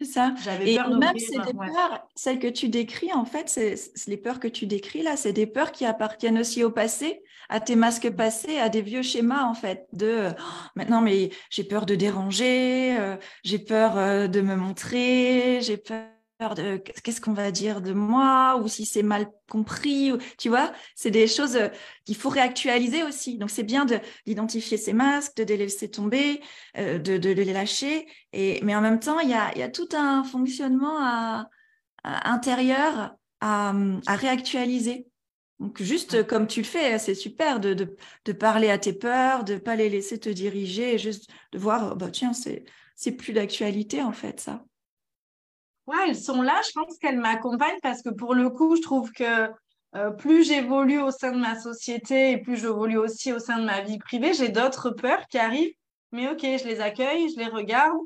c'est 0.01 0.07
ça. 0.07 0.33
Et 0.61 0.77
même 0.77 1.17
ces 1.17 1.37
peurs, 1.53 2.07
celles 2.15 2.39
que 2.39 2.47
tu 2.47 2.67
décris, 2.67 3.13
en 3.13 3.25
fait, 3.25 3.47
c'est 3.47 3.75
les 4.07 4.17
peurs 4.17 4.39
que 4.39 4.47
tu 4.47 4.65
décris 4.65 5.03
là, 5.03 5.15
c'est 5.15 5.31
des 5.31 5.47
peurs 5.47 5.71
qui 5.71 5.85
appartiennent 5.85 6.39
aussi 6.39 6.63
au 6.63 6.71
passé, 6.71 7.23
à 7.47 7.61
tes 7.61 7.75
masques 7.75 8.09
passés, 8.09 8.57
à 8.57 8.69
des 8.69 8.81
vieux 8.81 9.03
schémas 9.03 9.43
en 9.43 9.53
fait. 9.53 9.87
De 9.93 10.31
oh, 10.37 10.43
maintenant, 10.75 10.99
mais 10.99 11.29
j'ai 11.49 11.63
peur 11.63 11.85
de 11.85 11.95
déranger, 11.95 12.97
euh, 12.99 13.15
j'ai 13.43 13.59
peur 13.59 13.97
euh, 13.97 14.27
de 14.27 14.41
me 14.41 14.55
montrer, 14.55 15.61
j'ai 15.61 15.77
peur 15.77 16.09
de 16.39 16.77
qu'est-ce 16.77 17.21
qu'on 17.21 17.33
va 17.33 17.49
dire 17.51 17.81
de 17.81 17.93
moi 17.93 18.59
ou 18.61 18.67
si 18.67 18.85
c'est 18.85 19.03
mal 19.03 19.27
compris. 19.49 20.11
Tu 20.37 20.49
vois, 20.49 20.73
c'est 20.93 21.11
des 21.11 21.27
choses 21.27 21.55
euh, 21.55 21.69
qu'il 22.03 22.17
faut 22.17 22.29
réactualiser 22.29 23.03
aussi. 23.03 23.37
Donc, 23.37 23.49
c'est 23.49 23.63
bien 23.63 23.85
d'identifier 24.25 24.77
ces 24.77 24.91
masques, 24.91 25.37
de 25.37 25.43
les 25.45 25.57
laisser 25.57 25.89
tomber, 25.89 26.41
euh, 26.77 26.99
de, 26.99 27.17
de, 27.17 27.29
les 27.29 27.53
lâcher. 27.53 28.05
Et, 28.33 28.59
mais 28.63 28.75
en 28.75 28.81
même 28.81 28.99
temps, 28.99 29.19
il 29.19 29.29
y 29.29 29.33
a, 29.33 29.57
y 29.57 29.63
a 29.63 29.69
tout 29.69 29.87
un 29.93 30.23
fonctionnement 30.25 30.97
à, 30.99 31.49
intérieur 32.03 33.15
à, 33.39 33.73
à, 34.05 34.15
réactualiser. 34.15 35.07
Donc, 35.59 35.81
juste 35.81 36.27
comme 36.27 36.47
tu 36.47 36.59
le 36.61 36.65
fais, 36.65 36.99
c'est 36.99 37.15
super 37.15 37.61
de, 37.61 37.73
de, 37.73 37.95
de, 38.25 38.31
parler 38.33 38.69
à 38.69 38.77
tes 38.77 38.91
peurs, 38.91 39.45
de 39.45 39.53
ne 39.53 39.59
pas 39.59 39.77
les 39.77 39.89
laisser 39.89 40.19
te 40.19 40.29
diriger, 40.29 40.95
et 40.95 40.97
juste 40.97 41.29
de 41.53 41.59
voir, 41.59 41.95
bah, 41.95 42.09
tiens, 42.11 42.33
c'est 42.33 43.11
plus 43.13 43.31
d'actualité 43.31 44.01
en 44.01 44.11
fait, 44.11 44.41
ça. 44.41 44.65
Ouais, 45.87 45.97
elles 46.07 46.17
sont 46.17 46.41
là. 46.41 46.61
Je 46.65 46.71
pense 46.71 46.97
qu'elles 46.97 47.19
m'accompagnent 47.19 47.79
parce 47.81 48.01
que 48.01 48.09
pour 48.09 48.33
le 48.33 48.49
coup, 48.49 48.75
je 48.75 48.81
trouve 48.81 49.11
que 49.11 49.49
euh, 49.95 50.11
plus 50.11 50.43
j'évolue 50.43 50.99
au 50.99 51.11
sein 51.11 51.31
de 51.31 51.39
ma 51.39 51.57
société 51.57 52.31
et 52.31 52.37
plus 52.37 52.57
j'évolue 52.57 52.97
aussi 52.97 53.31
au 53.31 53.39
sein 53.39 53.59
de 53.59 53.65
ma 53.65 53.81
vie 53.81 53.97
privée, 53.97 54.33
j'ai 54.33 54.49
d'autres 54.49 54.89
peurs 54.89 55.25
qui 55.27 55.37
arrivent. 55.37 55.73
Mais 56.11 56.29
ok, 56.29 56.41
je 56.41 56.67
les 56.67 56.81
accueille, 56.81 57.29
je 57.29 57.39
les 57.39 57.47
regarde 57.47 57.97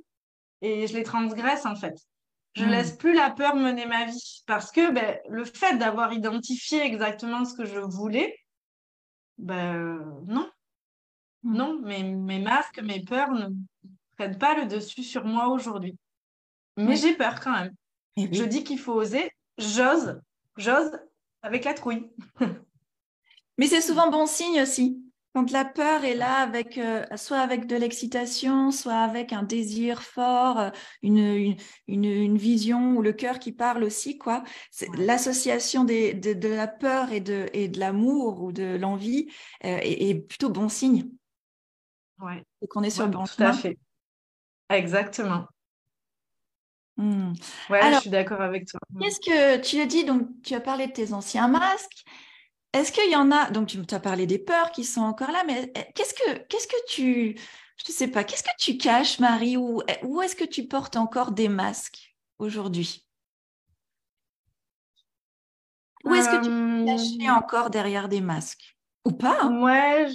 et 0.62 0.88
je 0.88 0.94
les 0.96 1.04
transgresse 1.04 1.66
en 1.66 1.76
fait. 1.76 1.96
Je 2.54 2.64
ne 2.64 2.68
hmm. 2.68 2.72
laisse 2.72 2.92
plus 2.92 3.14
la 3.14 3.32
peur 3.32 3.56
mener 3.56 3.86
ma 3.86 4.06
vie 4.06 4.44
parce 4.46 4.72
que 4.72 4.92
ben, 4.92 5.18
le 5.30 5.46
fait 5.46 5.78
d'avoir 5.78 6.14
identifié 6.14 6.82
exactement 6.82 7.46
ce 7.46 7.56
que 7.56 7.66
je 7.66 7.80
voulais, 7.80 8.38
ben 9.38 10.00
non. 10.28 10.50
Hmm. 11.44 11.56
Non, 11.56 11.80
mes, 11.80 12.04
mes 12.04 12.40
masques, 12.40 12.82
mes 12.84 13.04
peurs 13.04 13.32
ne 13.32 13.48
prennent 14.18 14.38
pas 14.38 14.56
le 14.56 14.66
dessus 14.66 15.04
sur 15.04 15.26
moi 15.26 15.48
aujourd'hui. 15.48 15.98
Mais 16.86 16.96
j'ai 16.96 17.16
peur 17.16 17.40
quand 17.40 17.54
même. 17.54 17.74
Eh 18.16 18.34
je 18.34 18.44
dis 18.44 18.64
qu'il 18.64 18.80
faut 18.80 18.94
oser. 18.94 19.32
J'ose. 19.58 20.20
J'ose 20.58 20.92
avec 21.42 21.66
la 21.66 21.74
trouille. 21.74 22.10
Mais 23.58 23.68
c'est 23.68 23.82
souvent 23.82 24.10
bon 24.10 24.26
signe 24.26 24.62
aussi. 24.62 25.04
Quand 25.36 25.52
la 25.52 25.64
peur 25.64 26.06
est 26.06 26.16
là, 26.16 26.38
avec, 26.38 26.80
euh, 26.80 27.06
soit 27.16 27.38
avec 27.38 27.68
de 27.68 27.76
l'excitation, 27.76 28.72
soit 28.72 28.98
avec 28.98 29.32
un 29.32 29.44
désir 29.44 30.02
fort, 30.02 30.58
euh, 30.58 30.70
une, 31.04 31.56
une, 31.88 32.38
vision 32.38 32.96
ou 32.98 33.04
le 33.04 33.14
cœur 33.14 33.38
qui 33.38 33.52
parle 33.52 33.84
aussi, 33.84 34.18
quoi. 34.18 34.44
L'association 34.98 35.84
de, 35.84 36.34
de, 36.34 36.48
la 36.48 36.68
peur 36.68 37.12
et 37.12 37.20
de, 37.20 37.48
et 37.54 37.68
de 37.68 37.80
l'amour 37.80 38.42
ou 38.42 38.52
de 38.52 38.76
l'envie 38.76 39.28
euh, 39.66 39.78
est, 39.84 40.16
plutôt 40.16 40.50
bon 40.50 40.68
signe. 40.68 41.10
Ouais. 42.20 42.44
Et 42.64 42.68
qu'on 42.68 42.82
est 42.82 42.90
sur 42.90 43.06
le 43.06 43.12
bon 43.12 43.26
Tout 43.26 43.44
à 43.44 43.54
fait. 43.54 43.78
Exactement. 44.70 45.46
Hmm. 47.00 47.32
Ouais, 47.70 47.94
je 47.94 48.00
suis 48.02 48.10
d'accord 48.10 48.42
avec 48.42 48.68
toi. 48.68 48.82
Qu'est-ce 49.00 49.22
que 49.22 49.58
tu 49.62 49.80
as 49.80 49.86
dit? 49.86 50.04
Donc, 50.04 50.28
tu 50.44 50.54
as 50.54 50.60
parlé 50.60 50.88
de 50.88 50.92
tes 50.92 51.14
anciens 51.14 51.48
masques. 51.48 52.04
Est-ce 52.74 52.92
qu'il 52.92 53.10
y 53.10 53.16
en 53.16 53.32
a 53.32 53.50
Donc, 53.52 53.68
tu 53.70 53.80
as 53.96 54.00
parlé 54.02 54.28
des 54.28 54.38
peurs 54.38 54.72
qui 54.72 54.84
sont 54.84 55.02
encore 55.02 55.32
là, 55.32 55.46
mais 55.48 55.72
eh, 55.76 55.94
qu'est-ce 55.96 56.14
que 56.14 56.38
qu'est-ce 56.50 56.68
que 56.68 56.86
tu 56.90 57.40
je 57.78 57.92
ne 57.92 57.96
sais 57.96 58.10
pas, 58.10 58.26
qu'est-ce 58.26 58.44
que 58.44 58.50
tu 58.60 58.78
caches, 58.78 59.20
Marie, 59.20 59.56
ou 59.56 59.82
eh, 59.88 60.06
où 60.06 60.22
est-ce 60.22 60.36
que 60.36 60.44
tu 60.44 60.68
portes 60.68 60.98
encore 60.98 61.32
des 61.32 61.48
masques 61.48 62.14
aujourd'hui? 62.38 63.08
Où 66.04 66.14
est-ce 66.14 66.30
que 66.30 66.44
tu 66.44 66.50
peux 66.50 66.86
cacher 66.86 67.30
euh, 67.30 67.34
encore 67.34 67.70
derrière 67.70 68.10
des 68.10 68.20
masques? 68.20 68.78
Ou 69.06 69.14
pas 69.14 69.38
hein? 69.42 69.62
Ouais, 69.62 70.06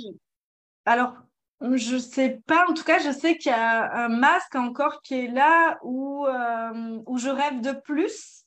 alors 0.85 1.15
je 1.61 1.99
sais 1.99 2.43
pas, 2.47 2.67
en 2.69 2.75
tout 2.75 2.85
cas, 2.85 2.99
je 2.99 3.11
sais 3.11 3.37
qu'il 3.37 3.51
y 3.51 3.55
a 3.55 4.05
un 4.05 4.09
masque 4.09 4.55
encore 4.55 5.01
qui 5.03 5.15
est 5.15 5.29
là 5.29 5.79
où, 5.83 6.27
euh, 6.27 7.03
où 7.07 7.19
je 7.19 7.29
rêve 7.29 7.61
de 7.61 7.73
plus. 7.73 8.45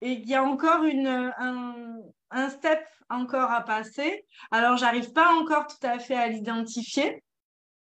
Et 0.00 0.12
il 0.12 0.28
y 0.28 0.34
a 0.34 0.42
encore 0.42 0.84
une, 0.84 1.32
un, 1.38 1.96
un 2.30 2.50
step 2.50 2.86
encore 3.08 3.50
à 3.50 3.62
passer. 3.64 4.26
Alors, 4.50 4.76
j'arrive 4.76 5.12
pas 5.12 5.32
encore 5.34 5.66
tout 5.66 5.86
à 5.86 5.98
fait 5.98 6.16
à 6.16 6.28
l'identifier, 6.28 7.22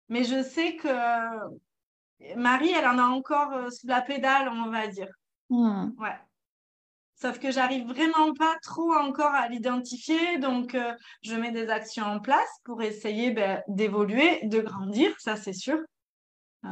mais 0.07 0.23
je 0.23 0.41
sais 0.41 0.75
que 0.75 0.87
Marie, 2.35 2.71
elle 2.71 2.87
en 2.87 2.97
a 2.97 3.03
encore 3.03 3.53
euh, 3.53 3.69
sous 3.69 3.87
la 3.87 4.01
pédale, 4.01 4.49
on 4.49 4.69
va 4.69 4.87
dire. 4.87 5.11
Hmm. 5.49 5.91
Ouais. 5.97 6.17
Sauf 7.21 7.37
que 7.39 7.51
j'arrive 7.51 7.85
vraiment 7.85 8.33
pas 8.33 8.55
trop 8.63 8.93
encore 8.93 9.33
à 9.33 9.49
l'identifier, 9.49 10.37
donc 10.37 10.73
euh, 10.73 10.93
je 11.21 11.35
mets 11.35 11.51
des 11.51 11.69
actions 11.69 12.05
en 12.05 12.21
place 12.21 12.49
pour 12.63 12.81
essayer 12.81 13.31
ben, 13.31 13.61
d'évoluer, 13.67 14.39
de 14.43 14.61
grandir, 14.61 15.13
ça 15.19 15.35
c'est 15.35 15.53
sûr. 15.53 15.79
Euh, 16.63 16.69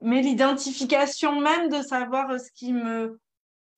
mais 0.00 0.22
l'identification 0.22 1.38
même 1.40 1.68
de 1.68 1.82
savoir 1.82 2.40
ce 2.40 2.50
qui 2.54 2.72
me, 2.72 3.20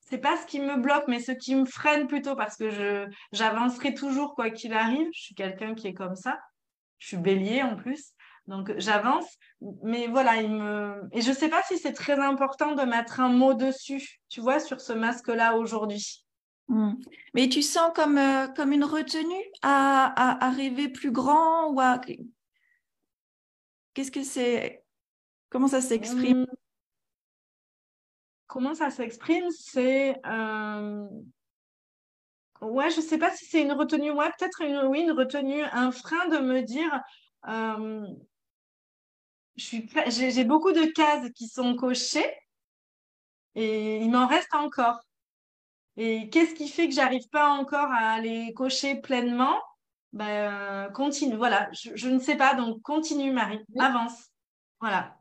c'est 0.00 0.19
pas 0.19 0.37
ce 0.37 0.47
qui 0.47 0.61
me 0.61 0.77
bloque, 0.77 1.09
mais 1.09 1.21
ce 1.21 1.33
qui 1.33 1.57
me 1.57 1.65
freine 1.65 2.07
plutôt, 2.07 2.37
parce 2.37 2.57
que 2.57 3.09
j'avancerai 3.33 3.95
toujours 3.95 4.37
quoi 4.37 4.50
qu'il 4.50 4.73
arrive. 4.73 5.09
Je 5.12 5.21
suis 5.21 5.35
quelqu'un 5.35 5.75
qui 5.75 5.88
est 5.88 5.95
comme 5.95 6.17
ça. 6.17 6.38
Je 6.99 7.09
suis 7.09 7.17
bélier 7.17 7.62
en 7.62 7.75
plus. 7.77 8.12
Donc 8.49 8.73
j'avance, 8.78 9.26
mais 9.83 10.07
voilà, 10.07 10.40
il 10.40 10.50
me 10.50 11.07
et 11.12 11.21
je 11.21 11.33
sais 11.33 11.50
pas 11.50 11.62
si 11.64 11.76
c'est 11.76 11.93
très 11.93 12.19
important 12.19 12.75
de 12.75 12.83
mettre 12.83 13.21
un 13.21 13.28
mot 13.28 13.52
dessus, 13.52 14.21
tu 14.31 14.40
vois, 14.40 14.59
sur 14.59 14.81
ce 14.81 14.95
masque-là 14.95 15.55
aujourd'hui. 15.55 16.25
Hmm. 16.69 16.95
Mais 17.35 17.50
tu 17.50 17.61
sens 17.61 17.93
comme, 17.95 18.17
euh, 18.17 18.49
comme 18.49 18.73
une 18.73 18.85
retenue 18.85 19.45
à, 19.61 20.47
à, 20.47 20.50
rêver 20.50 20.88
plus 20.88 21.12
grand 21.12 21.71
ou 21.73 21.81
à 21.81 22.00
qu'est-ce 23.93 24.11
que 24.11 24.23
c'est 24.23 24.83
Comment 25.50 25.69
ça 25.69 25.83
s'exprime? 25.83 26.43
Hmm. 26.43 26.57
Comment 28.47 28.75
ça 28.75 28.90
s'exprime? 28.90 29.50
C'est 29.50 30.17
euh... 30.26 31.07
ouais, 32.62 32.90
je 32.90 33.02
sais 33.02 33.19
pas 33.19 33.31
si 33.31 33.45
c'est 33.45 33.61
une 33.61 33.73
retenue, 33.73 34.11
ouais, 34.11 34.31
peut-être 34.38 34.62
une 34.62 34.87
oui, 34.87 35.02
une 35.02 35.12
retenue, 35.12 35.62
un 35.73 35.93
frein 35.93 36.28
de 36.28 36.38
me 36.38 36.62
dire. 36.62 37.02
Euh, 37.47 38.07
j'ai 39.59 40.45
beaucoup 40.45 40.73
de 40.73 40.87
cases 40.93 41.31
qui 41.35 41.49
sont 41.49 41.75
cochées 41.75 42.33
et 43.55 43.99
il 43.99 44.11
m'en 44.11 44.27
reste 44.27 44.55
encore. 44.55 45.00
Et 45.97 46.31
qu'est-ce 46.31 46.55
qui 46.55 46.69
fait 46.69 46.88
que 46.88 46.95
j'arrive 46.95 47.29
pas 47.31 47.49
encore 47.50 47.91
à 47.91 48.21
les 48.21 48.55
cocher 48.55 48.95
pleinement? 49.00 49.61
Ben, 50.12 50.91
continue. 50.93 51.35
Voilà, 51.35 51.69
je, 51.73 52.09
ne 52.09 52.21
sais 52.21 52.37
pas, 52.37 52.55
donc 52.55 52.81
continue, 52.83 53.33
Marie, 53.33 53.65
avance. 53.79 54.31
Voilà. 54.81 55.19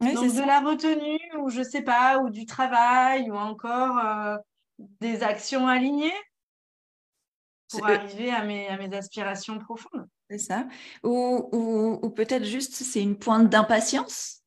donc 0.00 0.14
de 0.14 0.46
la 0.46 0.60
retenue, 0.60 1.18
ou 1.40 1.50
je 1.50 1.62
sais 1.62 1.82
pas, 1.82 2.18
ou 2.18 2.30
du 2.30 2.46
travail, 2.46 3.30
ou 3.30 3.34
encore 3.34 3.98
euh, 3.98 4.36
des 4.78 5.24
actions 5.24 5.66
alignées 5.66 6.14
pour 7.68 7.84
arriver 7.86 8.30
à 8.30 8.44
mes, 8.44 8.68
à 8.68 8.76
mes 8.76 8.94
aspirations 8.94 9.58
profondes. 9.58 10.06
C'est 10.32 10.38
ça. 10.38 10.66
Ou, 11.02 11.48
ou, 12.02 12.10
peut-être 12.10 12.44
juste 12.44 12.72
c'est 12.72 13.02
une 13.02 13.18
pointe 13.18 13.50
d'impatience 13.50 14.42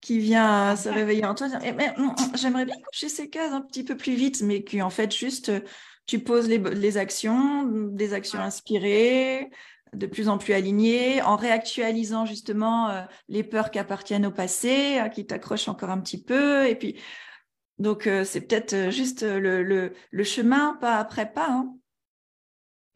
qui 0.00 0.18
vient 0.18 0.74
se 0.74 0.88
réveiller 0.88 1.24
en 1.24 1.36
toi. 1.36 1.48
Eh, 1.62 1.72
mm, 1.72 1.78
mm, 1.96 2.14
j'aimerais 2.34 2.64
bien 2.64 2.76
coucher 2.80 3.08
ces 3.08 3.30
cases 3.30 3.52
un 3.52 3.60
petit 3.60 3.84
peu 3.84 3.96
plus 3.96 4.14
vite, 4.14 4.42
mais 4.42 4.64
qu'en 4.64 4.90
fait, 4.90 5.14
juste 5.14 5.52
tu 6.06 6.18
poses 6.18 6.48
les, 6.48 6.58
les, 6.58 6.96
actions, 6.96 7.64
des 7.64 8.12
actions 8.12 8.40
inspirées, 8.40 9.50
de 9.92 10.06
plus 10.06 10.28
en 10.28 10.38
plus 10.38 10.52
alignées, 10.52 11.22
en 11.22 11.36
réactualisant 11.36 12.26
justement 12.26 12.90
euh, 12.90 13.02
les 13.28 13.44
peurs 13.44 13.70
qui 13.70 13.78
appartiennent 13.78 14.26
au 14.26 14.32
passé, 14.32 14.98
euh, 14.98 15.08
qui 15.08 15.26
t'accrochent 15.26 15.68
encore 15.68 15.90
un 15.90 16.00
petit 16.00 16.22
peu. 16.22 16.66
Et 16.68 16.74
puis, 16.74 17.00
donc, 17.78 18.08
euh, 18.08 18.24
c'est 18.24 18.40
peut-être 18.40 18.90
juste 18.90 19.22
le, 19.22 19.62
le, 19.62 19.92
le, 20.10 20.24
chemin, 20.24 20.74
pas 20.80 20.96
après 20.96 21.32
pas. 21.32 21.50
Hein. 21.50 21.76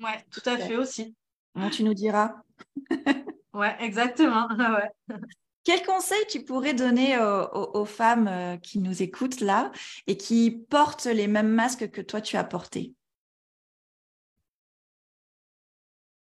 Ouais, 0.01 0.25
tout 0.33 0.43
à 0.47 0.57
fait 0.57 0.77
aussi 0.77 1.15
tu 1.71 1.85
nous 1.85 1.95
diras. 1.95 2.35
ouais, 3.55 3.77
exactement. 3.81 4.49
ouais. 4.59 5.17
Quel 5.65 5.85
conseil 5.85 6.25
tu 6.29 6.43
pourrais 6.43 6.75
donner 6.75 7.19
aux, 7.19 7.85
femmes 7.85 8.29
euh, 8.29 8.57
qui 8.57 8.79
nous 8.79 9.03
écoutent 9.03 9.41
là 9.41 9.71
et 10.07 10.17
qui 10.17 10.51
portent 10.51 11.05
les 11.05 11.27
mêmes 11.27 11.53
masques 11.53 11.91
que 11.91 12.01
toi 12.01 12.21
tu 12.21 12.37
as 12.37 12.45
portés? 12.45 12.95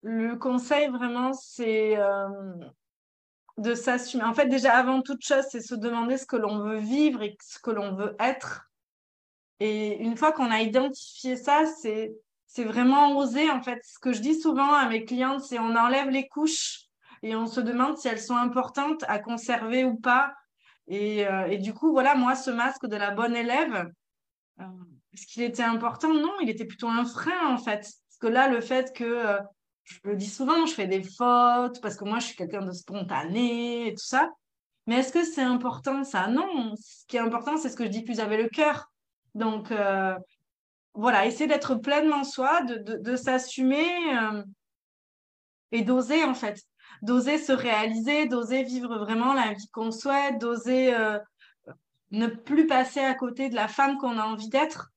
Le 0.02 0.36
conseil 0.36 0.88
vraiment, 0.88 1.32
c'est 1.34 1.98
euh, 1.98 2.28
de 3.58 3.74
s'assumer. 3.74 4.24
En 4.24 4.32
fait, 4.32 4.46
déjà 4.46 4.74
avant 4.74 5.02
toute 5.02 5.22
chose, 5.22 5.44
c'est 5.50 5.60
se 5.60 5.74
demander 5.74 6.16
ce 6.16 6.24
que 6.24 6.36
l'on 6.36 6.60
veut 6.60 6.78
vivre 6.78 7.22
et 7.22 7.36
ce 7.42 7.58
que 7.58 7.70
l'on 7.70 7.94
veut 7.94 8.16
être. 8.20 8.70
Et 9.60 9.96
une 9.98 10.16
fois 10.16 10.32
qu'on 10.32 10.50
a 10.50 10.60
identifié 10.60 11.36
ça, 11.36 11.66
c'est 11.66 12.14
c'est 12.48 12.64
vraiment 12.64 13.16
oser. 13.16 13.48
En 13.50 13.62
fait, 13.62 13.80
ce 13.84 14.00
que 14.00 14.12
je 14.12 14.20
dis 14.20 14.40
souvent 14.40 14.72
à 14.72 14.88
mes 14.88 15.04
clientes, 15.04 15.42
c'est 15.42 15.60
on 15.60 15.76
enlève 15.76 16.08
les 16.08 16.26
couches 16.26 16.86
et 17.22 17.36
on 17.36 17.46
se 17.46 17.60
demande 17.60 17.96
si 17.98 18.08
elles 18.08 18.20
sont 18.20 18.36
importantes 18.36 19.04
à 19.06 19.18
conserver 19.20 19.84
ou 19.84 19.96
pas. 19.96 20.34
Et, 20.88 21.26
euh, 21.26 21.56
du 21.58 21.74
coup, 21.74 21.92
voilà, 21.92 22.14
moi, 22.14 22.34
ce 22.34 22.50
masque 22.50 22.86
de 22.86 22.96
la 22.96 23.10
bonne 23.10 23.36
élève, 23.36 23.86
euh, 24.60 24.64
est-ce 25.12 25.26
qu'il 25.26 25.42
était 25.42 25.62
important? 25.62 26.12
Non, 26.14 26.32
il 26.40 26.48
était 26.48 26.64
plutôt 26.64 26.88
un 26.88 27.04
frein, 27.04 27.46
en 27.48 27.58
fait. 27.58 27.80
Parce 27.80 28.18
que 28.20 28.26
là, 28.26 28.48
le 28.48 28.62
fait 28.62 28.96
que, 28.96 29.04
euh, 29.04 29.38
je 29.84 29.98
le 30.04 30.16
dis 30.16 30.28
souvent, 30.28 30.64
je 30.64 30.72
fais 30.72 30.86
des 30.86 31.02
fautes, 31.02 31.80
parce 31.82 31.96
que 31.96 32.04
moi, 32.04 32.18
je 32.18 32.26
suis 32.28 32.36
quelqu'un 32.36 32.64
de 32.64 32.72
spontané 32.72 33.88
et 33.88 33.92
tout 33.92 34.04
ça. 34.04 34.30
Mais 34.86 34.96
est-ce 34.96 35.12
que 35.12 35.24
c'est 35.24 35.42
important 35.42 36.02
ça? 36.04 36.28
Non. 36.28 36.74
Ce 36.76 37.04
qui 37.06 37.16
est 37.16 37.20
important, 37.20 37.58
c'est 37.58 37.68
ce 37.68 37.76
que 37.76 37.84
je 37.84 37.90
dis 37.90 38.02
plus 38.02 38.20
avec 38.20 38.40
le 38.40 38.48
cœur. 38.48 38.90
Donc, 39.34 39.70
voilà, 40.98 41.26
essayer 41.26 41.46
d'être 41.46 41.76
pleinement 41.76 42.24
soi, 42.24 42.62
de, 42.62 43.16
s'assumer 43.16 43.86
euh, 44.16 44.42
et 45.70 45.82
d'oser, 45.82 46.24
en 46.24 46.34
fait. 46.34 46.60
D'oser 47.02 47.38
se 47.38 47.52
réaliser, 47.52 48.26
d'oser 48.26 48.64
vivre 48.64 48.98
vraiment 48.98 49.32
la 49.32 49.52
vie 49.52 49.68
qu'on 49.68 49.92
souhaite, 49.92 50.38
d'oser 50.40 50.92
euh, 50.92 51.16
ne 52.10 52.26
plus 52.26 52.66
passer 52.66 52.98
à 52.98 53.14
côté 53.14 53.48
de 53.48 53.54
la 53.54 53.68
femme 53.68 53.96
qu'on 53.98 54.18
a 54.18 54.24
envie 54.24 54.48
d'être. 54.48 54.90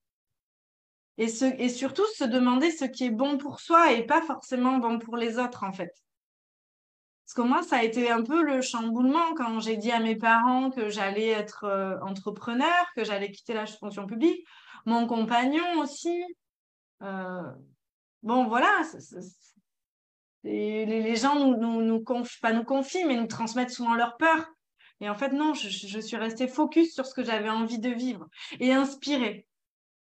Et, 1.17 1.27
surtout 1.27 2.08
se 2.15 2.24
demander 2.24 2.72
ce 2.72 2.86
qui 2.86 3.05
est 3.05 3.12
bon 3.12 3.38
pour 3.38 3.60
soi 3.60 3.91
et 3.91 4.03
pas 4.03 4.24
forcément 4.24 4.79
bon 4.79 4.98
pour 4.98 5.17
les 5.17 5.38
autres, 5.38 5.63
en 5.63 5.72
fait. 5.72 5.93
Parce 7.25 7.36
que 7.36 7.41
moi, 7.41 7.62
ça 7.62 7.77
a 7.77 7.84
été 7.84 8.10
un 8.10 8.24
peu 8.24 8.41
le 8.41 8.62
chamboulement 8.62 9.36
quand 9.36 9.60
j'ai 9.60 9.77
dit 9.77 9.91
à 9.91 10.00
mes 10.00 10.15
parents 10.15 10.72
que 10.72 10.89
j'allais 10.89 11.27
être 11.27 11.65
euh, 11.65 12.00
entrepreneur, 12.01 12.88
que 12.96 13.03
j'allais 13.03 13.29
quitter 13.29 13.53
la 13.53 13.67
fonction 13.67 14.08
publique. 14.08 14.43
Mon 14.85 15.07
compagnon 15.07 15.79
aussi. 15.79 16.23
Euh, 17.01 17.51
bon, 18.23 18.47
voilà. 18.47 18.81
les, 20.43 21.15
gens 21.15 21.35
nous, 21.39 21.57
nous, 21.57 21.81
nous 21.81 22.03
confient, 22.03 22.39
pas 22.41 22.53
nous 22.53 22.63
confient, 22.63 23.05
mais 23.05 23.15
nous 23.15 23.27
transmettent 23.27 23.71
souvent 23.71 23.95
leur 23.95 24.17
peur. 24.17 24.51
Et 25.00 25.09
en 25.09 25.15
fait, 25.15 25.29
non, 25.29 25.53
je, 25.53 26.00
suis 26.00 26.17
restée 26.17 26.47
focus 26.47 26.93
sur 26.93 27.05
ce 27.05 27.13
que 27.15 27.23
j'avais 27.23 27.50
envie 27.50 27.79
de 27.79 27.89
vivre 27.89 28.27
et 28.59 28.71
inspirée. 28.71 29.47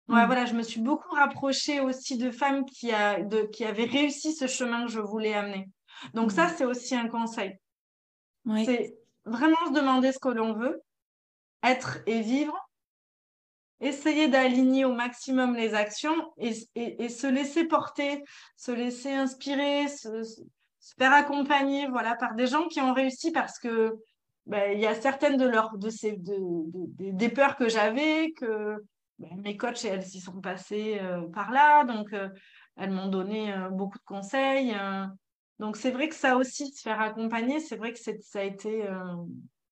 Ouais, 0.09 0.23
mmh. 0.23 0.25
voilà, 0.25 0.45
je 0.45 0.53
me 0.53 0.63
suis 0.63 0.81
beaucoup 0.81 1.15
rapprochée 1.15 1.79
aussi 1.79 2.17
de 2.17 2.31
femmes 2.31 2.65
qui, 2.65 2.91
a, 2.91 3.21
de, 3.21 3.43
qui 3.43 3.63
avaient 3.63 3.85
réussi 3.85 4.33
ce 4.33 4.47
chemin 4.47 4.85
que 4.85 4.91
je 4.91 4.99
voulais 4.99 5.33
amener. 5.33 5.69
Donc 6.13 6.31
ça, 6.31 6.47
mhm. 6.47 6.53
c'est 6.57 6.65
aussi 6.65 6.95
un 6.95 7.07
conseil. 7.07 7.57
C'est 8.65 8.97
vraiment 9.25 9.67
se 9.67 9.73
demander 9.73 10.11
ce 10.11 10.19
que 10.19 10.29
l'on 10.29 10.53
veut, 10.53 10.81
être 11.63 11.99
et 12.07 12.21
vivre, 12.21 12.57
essayer 13.81 14.27
d'aligner 14.27 14.85
au 14.85 14.93
maximum 14.93 15.55
les 15.55 15.73
actions 15.73 16.31
et, 16.38 16.53
se 16.53 17.27
laisser 17.27 17.65
porter, 17.65 18.23
se 18.55 18.71
laisser 18.71 19.11
inspirer, 19.11 19.88
se, 19.88 20.23
faire 20.97 21.13
accompagner 21.13 21.88
voilà, 21.88 22.15
par 22.15 22.35
des 22.35 22.47
gens 22.47 22.67
qui 22.67 22.79
ont 22.79 22.93
réussi 22.93 23.31
parce 23.31 23.59
que 23.59 23.95
ben, 24.45 24.71
il 24.71 24.79
y 24.79 24.88
a 24.88 24.95
certaines 24.95 25.38
de, 25.38 25.47
leurs, 25.47 25.77
de, 25.77 25.89
des 27.11 27.29
peurs 27.29 27.55
que 27.55 27.69
j'avais, 27.69 28.31
que 28.31 28.77
ben, 29.19 29.39
mes 29.41 29.57
coachs, 29.57 29.85
elles 29.85 30.03
s'y 30.03 30.19
sont 30.19 30.41
passées 30.41 31.00
euh, 31.00 31.21
par 31.29 31.51
là, 31.51 31.83
donc 31.85 32.11
euh, 32.13 32.29
elles 32.77 32.91
m'ont 32.91 33.07
donné 33.07 33.53
euh, 33.53 33.69
beaucoup 33.69 34.00
de 34.00 34.03
conseils. 34.03 34.75
Donc 35.59 35.77
c'est 35.77 35.91
vrai 35.91 36.09
que 36.09 36.15
ça 36.15 36.38
aussi, 36.38 36.71
se 36.71 36.81
faire 36.81 37.00
accompagner, 37.00 37.59
c'est 37.59 37.75
vrai 37.75 37.93
que 37.93 38.00
ça 38.00 38.39
a 38.39 38.43
été 38.43 38.83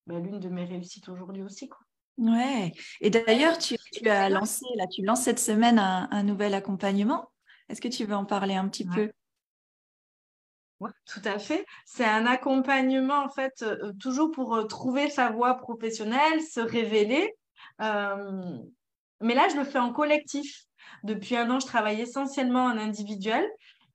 bah, 0.06 0.20
l'une 0.20 0.38
de 0.38 0.48
mes 0.48 0.64
réussites 0.64 1.08
aujourd'hui 1.08 1.42
aussi. 1.42 1.68
Quoi. 1.68 1.80
Ouais. 2.20 2.72
Et 3.00 3.08
d'ailleurs, 3.08 3.56
tu, 3.56 3.76
as 4.06 4.28
lancé, 4.28 4.66
là, 4.76 4.86
tu 4.86 5.02
lances 5.02 5.22
cette 5.22 5.38
semaine 5.38 5.78
un, 5.78 6.22
nouvel 6.22 6.52
accompagnement. 6.52 7.30
Est-ce 7.70 7.80
que 7.80 7.88
tu 7.88 8.04
veux 8.04 8.14
en 8.14 8.26
parler 8.26 8.54
un 8.54 8.68
petit 8.68 8.84
peu? 8.84 9.10
Oui, 10.80 10.90
tout 11.06 11.20
à 11.24 11.38
fait. 11.38 11.64
C'est 11.86 12.04
un 12.04 12.26
accompagnement, 12.26 13.24
en 13.24 13.30
fait, 13.30 13.62
euh, 13.62 13.92
toujours 14.00 14.30
pour 14.30 14.54
euh, 14.54 14.64
trouver 14.64 15.08
sa 15.08 15.30
voie 15.30 15.54
professionnelle, 15.54 16.42
se 16.42 16.60
révéler. 16.60 17.34
mais 17.78 19.34
là, 19.34 19.48
je 19.50 19.56
le 19.56 19.64
fais 19.64 19.78
en 19.78 19.92
collectif. 19.92 20.64
Depuis 21.04 21.36
un 21.36 21.50
an, 21.50 21.58
je 21.58 21.66
travaille 21.66 22.02
essentiellement 22.02 22.64
en 22.64 22.76
individuel. 22.76 23.46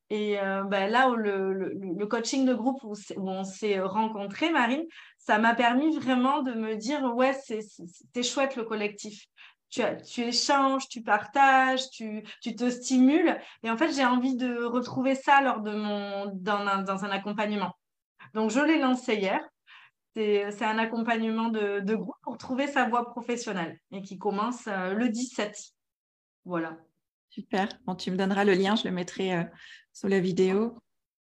Et 0.09 0.39
euh, 0.39 0.63
bah, 0.63 0.87
là 0.87 1.09
où 1.09 1.15
le, 1.15 1.53
le, 1.53 2.05
coaching 2.05 2.45
de 2.45 2.53
groupe 2.53 2.83
où, 2.83 2.93
on 3.17 3.43
s'est 3.43 3.79
rencontrés, 3.79 4.51
Marine, 4.51 4.83
ça 5.25 5.39
m'a 5.39 5.55
permis 5.55 5.95
vraiment 5.97 6.43
de 6.43 6.53
me 6.53 6.75
dire 6.75 7.03
ouais, 7.15 7.33
c'est 7.33 8.23
chouette 8.23 8.55
le 8.55 8.63
collectif. 8.63 9.25
Tu, 9.69 9.81
tu 10.07 10.21
échanges, 10.21 10.87
tu 10.87 11.01
partages, 11.01 11.89
tu, 11.89 12.23
tu, 12.41 12.55
te 12.55 12.69
stimules. 12.69 13.37
Et 13.63 13.71
en 13.71 13.75
fait, 13.75 13.91
j'ai 13.91 14.05
envie 14.05 14.35
de 14.35 14.63
retrouver 14.63 15.15
ça 15.15 15.41
lors 15.41 15.61
de 15.61 15.71
mon, 15.71 16.31
dans, 16.35 16.59
un, 16.59 16.83
dans 16.83 17.03
un 17.03 17.09
accompagnement. 17.09 17.75
Donc, 18.35 18.51
je 18.51 18.59
l'ai 18.59 18.79
lancé 18.79 19.15
hier. 19.15 19.41
C'est 20.13 20.63
un 20.63 20.77
accompagnement 20.77 21.49
de, 21.49 21.81
de, 21.81 21.95
groupe 21.95 22.15
pour 22.21 22.37
trouver 22.37 22.67
sa 22.67 22.87
voie 22.87 23.05
professionnelle 23.05 23.77
et 23.91 24.01
qui 24.01 24.17
commence 24.17 24.67
euh, 24.67 24.93
le 24.93 25.09
17. 25.09 25.59
Voilà. 26.45 26.77
Super. 27.29 27.67
Bon, 27.85 27.95
tu 27.95 28.11
me 28.11 28.15
donneras 28.15 28.45
le 28.45 28.53
lien, 28.53 28.75
je 28.75 28.85
le 28.85 28.91
mettrai 28.91 29.33
euh, 29.33 29.43
sous 29.91 30.07
la 30.07 30.21
vidéo. 30.21 30.77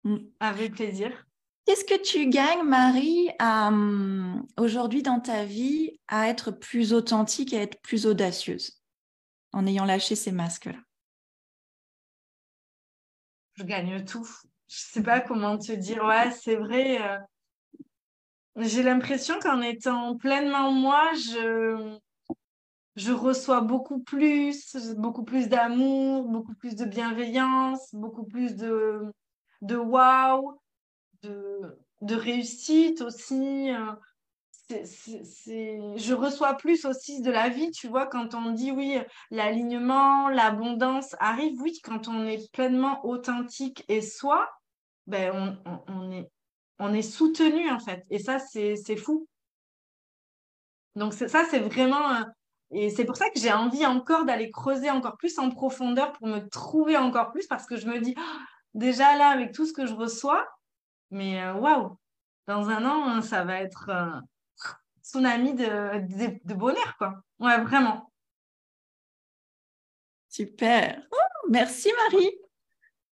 Mm. 0.05 0.19
Avec 0.39 0.75
plaisir. 0.75 1.28
Qu'est-ce 1.69 1.85
que 1.85 2.01
tu 2.01 2.31
gagnes, 2.31 2.63
Marie, 2.63 3.29
hum, 3.43 4.43
aujourd'hui 4.57 5.03
dans 5.03 5.21
ta 5.21 5.45
vie 5.45 6.01
à 6.09 6.29
être 6.29 6.51
plus 6.51 6.95
authentique 6.95 7.53
et 7.53 7.59
à 7.59 7.63
être 7.63 7.83
plus 7.83 8.07
audacieuse 8.07 8.83
en 9.53 9.67
ayant 9.67 9.85
lâché 9.85 10.15
ces 10.15 10.33
masques-là? 10.33 10.79
Je 13.57 13.65
gagne 13.65 14.03
tout. 14.03 14.25
Je 14.67 14.77
ne 14.77 14.93
sais 14.95 15.03
pas 15.03 15.21
comment 15.21 15.59
te 15.59 15.73
dire. 15.73 16.03
Ouais, 16.07 16.31
c'est 16.31 16.57
vrai. 16.57 17.03
Euh, 17.03 17.19
j'ai 18.57 18.83
l'impression 18.83 19.39
qu'en 19.39 19.61
étant 19.61 20.17
pleinement 20.17 20.73
moi, 20.73 21.11
je, 21.17 21.99
je 22.97 23.13
reçois 23.13 23.61
beaucoup 23.61 23.99
plus, 23.99 24.75
beaucoup 24.97 25.23
plus 25.23 25.51
d'amour, 25.51 26.31
beaucoup 26.31 26.55
plus 26.55 26.77
de 26.77 26.87
bienveillance, 26.87 27.95
beaucoup 27.95 28.25
plus 28.25 28.57
de, 28.57 29.13
de 29.61 29.77
wow, 29.77 30.59
de, 31.23 32.15
réussite 32.15 33.01
aussi. 33.01 33.71
je 34.71 36.15
reçois 36.15 36.55
plus 36.55 36.85
aussi 36.85 37.21
de 37.23 37.31
la 37.31 37.49
vie, 37.49 37.71
tu 37.71 37.89
vois, 37.89 38.07
quand 38.07 38.35
on 38.35 38.53
dit 38.53 38.71
oui, 38.71 38.99
l'alignement, 39.31 40.29
l'abondance 40.29 41.17
arrive, 41.21 41.61
oui, 41.61 41.79
quand 41.83 42.09
on 42.09 42.27
est 42.27 42.51
pleinement 42.53 43.05
authentique 43.05 43.85
et 43.89 44.03
soi, 44.03 44.49
ben 45.07 45.59
on, 46.79 46.93
est, 46.93 47.03
soutenu 47.03 47.71
en 47.71 47.79
fait. 47.79 48.05
Et 48.11 48.19
ça, 48.19 48.39
c'est 48.39 48.97
fou. 48.97 49.27
Donc 50.97 51.15
ça, 51.15 51.45
c'est 51.51 51.61
vraiment 51.61 52.25
et 52.71 52.91
c'est 52.91 53.05
pour 53.05 53.17
ça 53.17 53.31
que 53.31 53.41
j'ai 53.41 53.53
envie 53.53 53.87
encore 53.87 54.25
d'aller 54.25 54.51
creuser 54.51 54.91
encore 54.91 55.17
plus 55.17 55.39
en 55.39 55.51
profondeur 55.51 56.13
pour 56.13 56.27
me 56.27 56.41
trouver 56.49 56.97
encore 56.97 57.31
plus 57.31 57.47
parce 57.47 57.67
que 57.67 57.77
je 57.77 57.87
me 57.87 57.99
dis, 57.99 58.15
oh, 58.19 58.39
déjà 58.75 59.17
là, 59.17 59.29
avec 59.29 59.53
tout 59.53 59.65
ce 59.65 59.73
que 59.73 59.87
je 59.87 59.95
reçois, 59.95 60.47
mais 61.11 61.43
euh, 61.43 61.55
waouh, 61.55 61.97
dans 62.47 62.69
un 62.69 62.85
an, 62.85 63.09
hein, 63.09 63.23
ça 63.23 63.45
va 63.45 63.61
être 63.61 63.91
un 63.91 64.23
tsunami 65.03 65.55
de, 65.55 66.45
de, 66.45 66.55
bonheur, 66.55 66.97
quoi. 66.99 67.23
Ouais, 67.39 67.61
vraiment. 67.61 68.13
Super. 70.29 71.03
Oh, 71.11 71.49
merci 71.51 71.91
Marie 72.05 72.31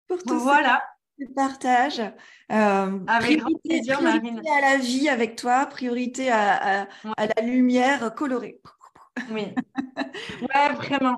pour 0.09 0.22
tout 0.22 0.38
voilà. 0.38 0.83
ce 1.18 1.26
partage. 1.35 2.00
Euh, 2.00 2.98
avec 3.07 3.40
priorité, 3.40 3.68
plaisir, 3.68 3.98
priorité 3.98 4.50
à 4.50 4.61
la 4.61 4.76
vie 4.78 5.09
avec 5.09 5.37
toi, 5.37 5.66
priorité 5.66 6.30
à, 6.30 6.88
à 7.16 7.26
la 7.26 7.42
lumière 7.42 8.14
colorée. 8.14 8.61
Oui. 9.30 9.54
Ouais, 10.42 10.72
vraiment. 10.74 11.16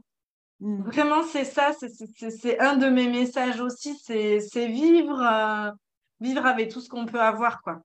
Mm. 0.60 0.82
Vraiment, 0.84 1.22
c'est 1.22 1.44
ça. 1.44 1.72
C'est 1.74 2.58
un 2.60 2.76
de 2.76 2.88
mes 2.88 3.08
messages 3.08 3.60
aussi. 3.60 3.98
C'est 3.98 4.66
vivre, 4.66 5.20
euh, 5.20 5.70
vivre 6.20 6.46
avec 6.46 6.70
tout 6.70 6.80
ce 6.80 6.88
qu'on 6.88 7.06
peut 7.06 7.20
avoir, 7.20 7.62
quoi. 7.62 7.82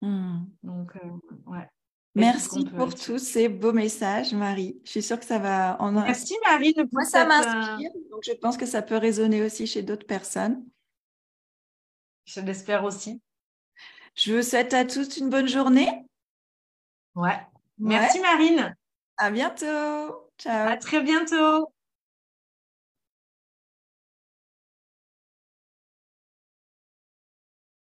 Mm. 0.00 0.44
Donc, 0.62 0.96
euh, 0.96 1.50
ouais. 1.50 1.68
Merci 2.14 2.66
pour 2.66 2.94
tous 2.94 3.18
ces 3.18 3.48
beaux 3.48 3.72
messages, 3.72 4.34
Marie. 4.34 4.78
Je 4.84 4.90
suis 4.90 5.02
sûre 5.02 5.18
que 5.18 5.24
ça 5.24 5.38
va. 5.38 5.80
En... 5.80 5.92
Merci, 5.92 6.34
Marie. 6.46 6.74
De 6.74 6.86
Moi, 6.92 7.04
ça 7.04 7.24
m'inspire. 7.24 7.90
Donc, 8.10 8.22
je 8.24 8.32
pense 8.32 8.58
que 8.58 8.66
ça 8.66 8.82
peut 8.82 8.98
résonner 8.98 9.42
aussi 9.42 9.66
chez 9.66 9.82
d'autres 9.82 10.06
personnes. 10.06 10.62
Je 12.26 12.40
l'espère 12.40 12.84
aussi. 12.84 13.20
Je 14.14 14.34
vous 14.34 14.42
souhaite 14.42 14.74
à 14.74 14.84
tous 14.84 15.16
une 15.16 15.30
bonne 15.30 15.48
journée. 15.48 16.06
Ouais. 17.14 17.40
Merci, 17.78 18.20
Marine. 18.20 18.76
À 19.16 19.30
bientôt. 19.30 20.28
Ciao. 20.38 20.68
À 20.68 20.76
très 20.76 21.02
bientôt. 21.02 21.72